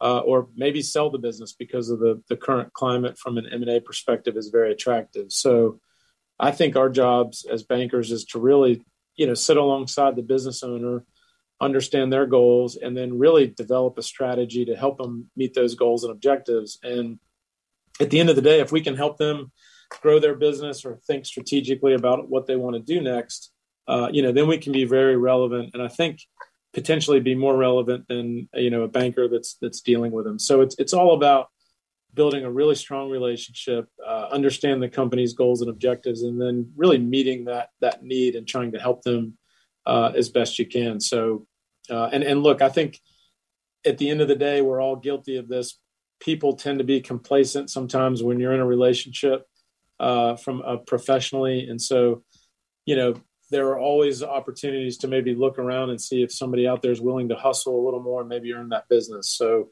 uh, 0.02 0.20
or 0.20 0.50
maybe 0.56 0.82
sell 0.82 1.10
the 1.10 1.18
business 1.18 1.54
because 1.54 1.90
of 1.90 2.00
the 2.00 2.22
the 2.28 2.38
current 2.38 2.74
climate 2.74 3.18
from 3.18 3.38
an 3.38 3.46
M 3.52 3.62
and 3.62 3.72
A 3.72 3.80
perspective 3.80 4.36
is 4.36 4.50
very 4.50 4.72
attractive. 4.72 5.32
So, 5.32 5.80
I 6.40 6.52
think 6.52 6.76
our 6.76 6.90
jobs 6.90 7.46
as 7.50 7.64
bankers 7.64 8.12
is 8.12 8.26
to 8.26 8.40
really, 8.40 8.84
you 9.16 9.28
know, 9.28 9.36
sit 9.36 9.58
alongside 9.58 10.16
the 10.16 10.24
business 10.24 10.64
owner 10.64 11.06
understand 11.62 12.12
their 12.12 12.26
goals 12.26 12.76
and 12.76 12.98
then 12.98 13.20
really 13.20 13.48
develop 13.48 13.98
a 13.98 14.02
strategy 14.02 14.66
to 14.66 14.76
help 14.76 14.98
them 14.98 15.30
meet 15.38 15.54
those 15.54 15.76
goals 15.76 16.04
and 16.04 16.12
objectives 16.12 16.80
and 16.82 17.20
at 18.00 18.10
the 18.10 18.20
end 18.20 18.32
of 18.32 18.36
the 18.36 18.42
day 18.42 18.60
if 18.60 18.72
we 18.72 18.82
can 18.82 18.96
help 18.96 19.18
them 19.18 19.52
grow 20.02 20.20
their 20.20 20.36
business 20.36 20.84
or 20.84 20.98
think 21.06 21.24
strategically 21.24 21.94
about 21.94 22.28
what 22.30 22.48
they 22.48 22.56
want 22.56 22.76
to 22.76 22.82
do 22.82 23.00
next 23.00 23.52
uh, 23.88 24.10
you 24.12 24.24
know 24.24 24.32
then 24.32 24.48
we 24.48 24.58
can 24.58 24.74
be 24.74 24.86
very 24.86 25.16
relevant 25.16 25.70
and 25.74 25.84
i 25.84 25.88
think 25.88 26.22
potentially 26.74 27.20
be 27.20 27.36
more 27.36 27.56
relevant 27.56 28.08
than 28.08 28.48
you 28.54 28.70
know 28.70 28.84
a 28.84 28.88
banker 28.88 29.28
that's 29.28 29.58
that's 29.62 29.82
dealing 29.82 30.12
with 30.12 30.26
them. 30.26 30.40
So 30.40 30.62
it's 30.62 30.76
it's 30.80 30.94
all 30.94 31.14
about 31.14 31.48
building 32.14 32.44
a 32.44 32.52
really 32.52 32.76
strong 32.76 33.10
relationship 33.10 33.88
uh, 34.06 34.28
understand 34.32 34.84
the 34.84 34.90
company's 34.90 35.34
goals 35.34 35.62
and 35.62 35.70
objectives 35.70 36.24
and 36.24 36.42
then 36.42 36.70
really 36.76 36.98
meeting 36.98 37.46
that 37.46 37.70
that 37.80 38.04
need 38.04 38.36
and 38.36 38.48
trying 38.48 38.72
to 38.74 38.80
help 38.80 39.02
them 39.04 39.38
uh, 39.86 40.12
as 40.16 40.30
best 40.30 40.60
you 40.60 40.66
can. 40.66 41.00
So 41.00 41.48
uh, 41.90 42.10
and 42.12 42.24
and 42.24 42.44
look, 42.44 42.62
I 42.62 42.70
think 42.70 43.00
at 43.86 43.98
the 43.98 44.10
end 44.10 44.22
of 44.22 44.28
the 44.28 44.36
day, 44.36 44.62
we're 44.62 44.82
all 44.82 44.96
guilty 44.96 45.38
of 45.38 45.48
this. 45.48 45.80
People 46.20 46.56
tend 46.56 46.80
to 46.80 46.86
be 46.86 47.02
complacent 47.02 47.70
sometimes 47.70 48.22
when 48.22 48.40
you're 48.40 48.54
in 48.54 48.60
a 48.60 48.66
relationship 48.66 49.46
uh, 50.00 50.36
from 50.36 50.62
uh, 50.66 50.78
professionally, 50.78 51.68
and 51.68 51.82
so 51.82 52.24
you 52.86 52.96
know 52.96 53.16
there 53.52 53.68
are 53.68 53.80
always 53.80 54.24
opportunities 54.24 54.98
to 55.00 55.08
maybe 55.08 55.36
look 55.36 55.60
around 55.60 55.90
and 55.90 56.02
see 56.02 56.24
if 56.24 56.32
somebody 56.32 56.68
out 56.68 56.82
there 56.82 56.92
is 56.92 57.02
willing 57.02 57.30
to 57.30 57.36
hustle 57.36 57.80
a 57.80 57.84
little 57.84 58.02
more 58.02 58.22
and 58.22 58.30
maybe 58.30 58.54
earn 58.54 58.70
that 58.70 58.90
business. 58.90 59.30
So 59.30 59.70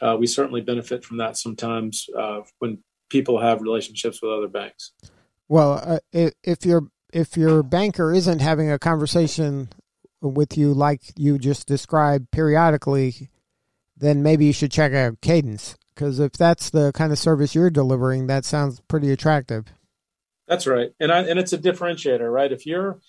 uh, 0.00 0.16
we 0.18 0.26
certainly 0.26 0.62
benefit 0.62 1.04
from 1.04 1.18
that 1.18 1.36
sometimes 1.36 2.06
uh, 2.16 2.40
when 2.58 2.78
people 3.10 3.40
have 3.40 3.62
relationships 3.62 4.20
with 4.22 4.32
other 4.32 4.48
banks. 4.48 4.92
Well, 5.48 6.00
uh, 6.12 6.30
if 6.42 6.66
your 6.66 6.88
if 7.12 7.36
your 7.36 7.62
banker 7.62 8.12
isn't 8.12 8.40
having 8.40 8.70
a 8.70 8.78
conversation 8.78 9.70
with 10.20 10.58
you 10.58 10.74
like 10.74 11.00
you 11.16 11.38
just 11.38 11.66
described 11.66 12.30
periodically, 12.30 13.30
then 13.96 14.22
maybe 14.22 14.46
you 14.46 14.52
should 14.52 14.72
check 14.72 14.92
out 14.92 15.20
Cadence. 15.20 15.76
Because 15.94 16.20
if 16.20 16.32
that's 16.32 16.70
the 16.70 16.92
kind 16.92 17.12
of 17.12 17.18
service 17.18 17.54
you're 17.54 17.70
delivering, 17.70 18.26
that 18.26 18.44
sounds 18.44 18.80
pretty 18.88 19.10
attractive. 19.10 19.66
That's 20.46 20.66
right, 20.66 20.92
and 21.00 21.12
I, 21.12 21.22
and 21.22 21.38
it's 21.38 21.52
a 21.52 21.58
differentiator, 21.58 22.32
right? 22.32 22.50
If 22.50 22.64
you're, 22.66 23.00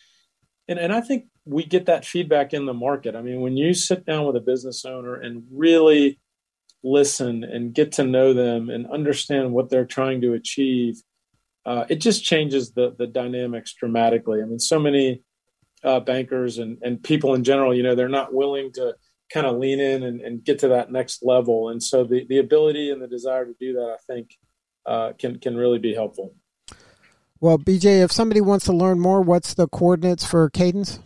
and 0.70 0.80
and 0.80 0.94
I 0.94 1.02
think 1.02 1.26
we 1.46 1.66
get 1.66 1.88
that 1.88 2.06
feedback 2.06 2.54
in 2.54 2.66
the 2.66 2.74
market. 2.74 3.16
I 3.16 3.22
mean, 3.22 3.42
when 3.42 3.58
you 3.58 3.74
sit 3.74 4.06
down 4.06 4.26
with 4.26 4.36
a 4.36 4.42
business 4.42 4.86
owner 4.86 5.16
and 5.16 5.44
really 5.52 6.20
listen 6.84 7.44
and 7.44 7.74
get 7.74 7.92
to 7.94 8.06
know 8.06 8.34
them 8.34 8.70
and 8.70 8.88
understand 8.88 9.52
what 9.52 9.70
they're 9.70 9.86
trying 9.86 10.22
to 10.22 10.34
achieve, 10.34 11.02
uh, 11.66 11.86
it 11.90 11.96
just 11.96 12.24
changes 12.24 12.72
the 12.72 12.96
the 12.98 13.08
dynamics 13.08 13.74
dramatically. 13.74 14.42
I 14.42 14.46
mean, 14.46 14.60
so 14.60 14.80
many 14.80 15.24
uh, 15.84 16.00
bankers 16.00 16.60
and, 16.60 16.78
and 16.82 17.02
people 17.02 17.34
in 17.34 17.44
general, 17.44 17.76
you 17.76 17.84
know, 17.84 17.96
they're 17.96 18.10
not 18.10 18.34
willing 18.34 18.72
to 18.74 18.96
kind 19.34 19.46
of 19.48 19.58
lean 19.58 19.80
in 19.80 20.04
and, 20.04 20.22
and, 20.22 20.44
get 20.44 20.60
to 20.60 20.68
that 20.68 20.92
next 20.92 21.24
level. 21.24 21.70
And 21.70 21.82
so 21.82 22.04
the, 22.04 22.26
the 22.28 22.40
ability 22.40 22.90
and 22.90 23.02
the 23.02 23.08
desire 23.08 23.46
to 23.46 23.54
do 23.60 23.74
that, 23.74 23.96
I 23.98 24.14
think, 24.14 24.36
uh, 24.86 25.14
can 25.18 25.40
can 25.40 25.56
really 25.56 25.80
be 25.80 25.94
helpful. 25.94 26.34
Well, 27.42 27.58
BJ, 27.58 28.04
if 28.04 28.12
somebody 28.12 28.42
wants 28.42 28.66
to 28.66 28.74
learn 28.74 29.00
more, 29.00 29.22
what's 29.22 29.54
the 29.54 29.68
coordinates 29.68 30.26
for 30.26 30.50
Cadence? 30.50 31.00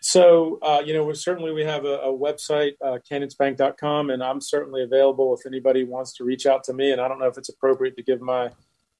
So, 0.00 0.60
uh, 0.62 0.82
you 0.84 0.94
know, 0.94 1.12
certainly 1.14 1.50
we 1.50 1.64
have 1.64 1.84
a, 1.84 1.98
a 1.98 2.12
website, 2.16 2.74
uh, 2.84 2.98
cadencebank.com, 3.10 4.10
and 4.10 4.22
I'm 4.22 4.40
certainly 4.40 4.84
available 4.84 5.34
if 5.34 5.44
anybody 5.44 5.82
wants 5.82 6.14
to 6.18 6.24
reach 6.24 6.46
out 6.46 6.62
to 6.64 6.72
me. 6.72 6.92
And 6.92 7.00
I 7.00 7.08
don't 7.08 7.18
know 7.18 7.26
if 7.26 7.36
it's 7.36 7.48
appropriate 7.48 7.96
to 7.96 8.04
give 8.04 8.20
my 8.20 8.50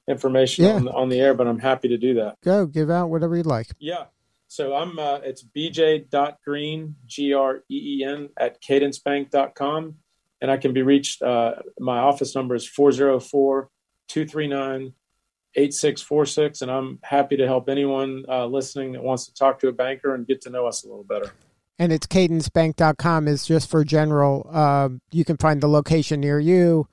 information 0.08 0.64
yeah. 0.64 0.72
on, 0.72 0.84
the, 0.84 0.92
on 0.92 1.08
the 1.08 1.20
air, 1.20 1.34
but 1.34 1.46
I'm 1.46 1.60
happy 1.60 1.86
to 1.88 1.96
do 1.96 2.14
that. 2.14 2.38
Go, 2.42 2.66
give 2.66 2.90
out 2.90 3.08
whatever 3.08 3.36
you'd 3.36 3.46
like. 3.46 3.68
Yeah. 3.78 4.06
So 4.48 4.74
I'm 4.74 4.98
uh, 4.98 5.18
it's 5.22 5.44
bj.green, 5.44 6.96
G 7.06 7.32
R 7.34 7.58
E 7.68 8.00
E 8.00 8.04
N, 8.04 8.30
at 8.36 8.60
cadencebank.com. 8.60 9.94
And 10.40 10.50
I 10.50 10.56
can 10.56 10.72
be 10.72 10.82
reached. 10.82 11.22
Uh, 11.22 11.54
my 11.78 11.98
office 11.98 12.34
number 12.34 12.56
is 12.56 12.68
404 12.68 13.70
239 14.08 14.92
8646. 15.56 16.62
And 16.62 16.70
I'm 16.70 16.98
happy 17.02 17.36
to 17.36 17.46
help 17.46 17.68
anyone 17.68 18.24
uh, 18.28 18.46
listening 18.46 18.92
that 18.92 19.02
wants 19.02 19.26
to 19.26 19.34
talk 19.34 19.58
to 19.60 19.68
a 19.68 19.72
banker 19.72 20.14
and 20.14 20.26
get 20.26 20.40
to 20.42 20.50
know 20.50 20.66
us 20.66 20.84
a 20.84 20.88
little 20.88 21.04
better. 21.04 21.32
And 21.78 21.92
it's 21.92 22.06
cadencebank.com 22.06 23.28
is 23.28 23.44
just 23.46 23.68
for 23.68 23.84
general. 23.84 24.48
Uh, 24.50 24.90
you 25.10 25.24
can 25.24 25.36
find 25.36 25.60
the 25.60 25.68
location 25.68 26.20
near 26.20 26.38
you. 26.38 26.88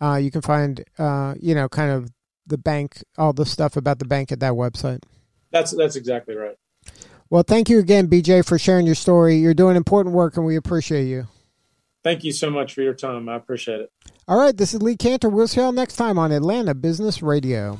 Uh, 0.00 0.16
you 0.16 0.30
can 0.30 0.42
find, 0.42 0.84
uh, 0.98 1.34
you 1.40 1.54
know, 1.54 1.68
kind 1.68 1.90
of 1.90 2.10
the 2.46 2.58
bank, 2.58 3.02
all 3.16 3.32
the 3.32 3.46
stuff 3.46 3.76
about 3.76 3.98
the 3.98 4.04
bank 4.04 4.30
at 4.30 4.40
that 4.40 4.52
website. 4.52 5.02
That's 5.50 5.72
that's 5.72 5.96
exactly 5.96 6.36
right. 6.36 6.56
Well, 7.30 7.42
thank 7.42 7.68
you 7.68 7.78
again, 7.78 8.08
BJ, 8.08 8.46
for 8.46 8.58
sharing 8.58 8.86
your 8.86 8.94
story. 8.94 9.36
You're 9.36 9.54
doing 9.54 9.76
important 9.76 10.14
work, 10.14 10.36
and 10.36 10.46
we 10.46 10.56
appreciate 10.56 11.04
you. 11.04 11.26
Thank 12.04 12.24
you 12.24 12.32
so 12.32 12.48
much 12.48 12.74
for 12.74 12.82
your 12.82 12.94
time. 12.94 13.28
I 13.28 13.36
appreciate 13.36 13.80
it. 13.80 13.92
All 14.26 14.38
right, 14.38 14.56
this 14.56 14.72
is 14.72 14.82
Lee 14.82 14.96
Kantor. 14.96 15.30
We'll 15.30 15.48
see 15.48 15.60
you 15.60 15.66
all 15.66 15.72
next 15.72 15.96
time 15.96 16.18
on 16.18 16.32
Atlanta 16.32 16.74
Business 16.74 17.22
Radio. 17.22 17.78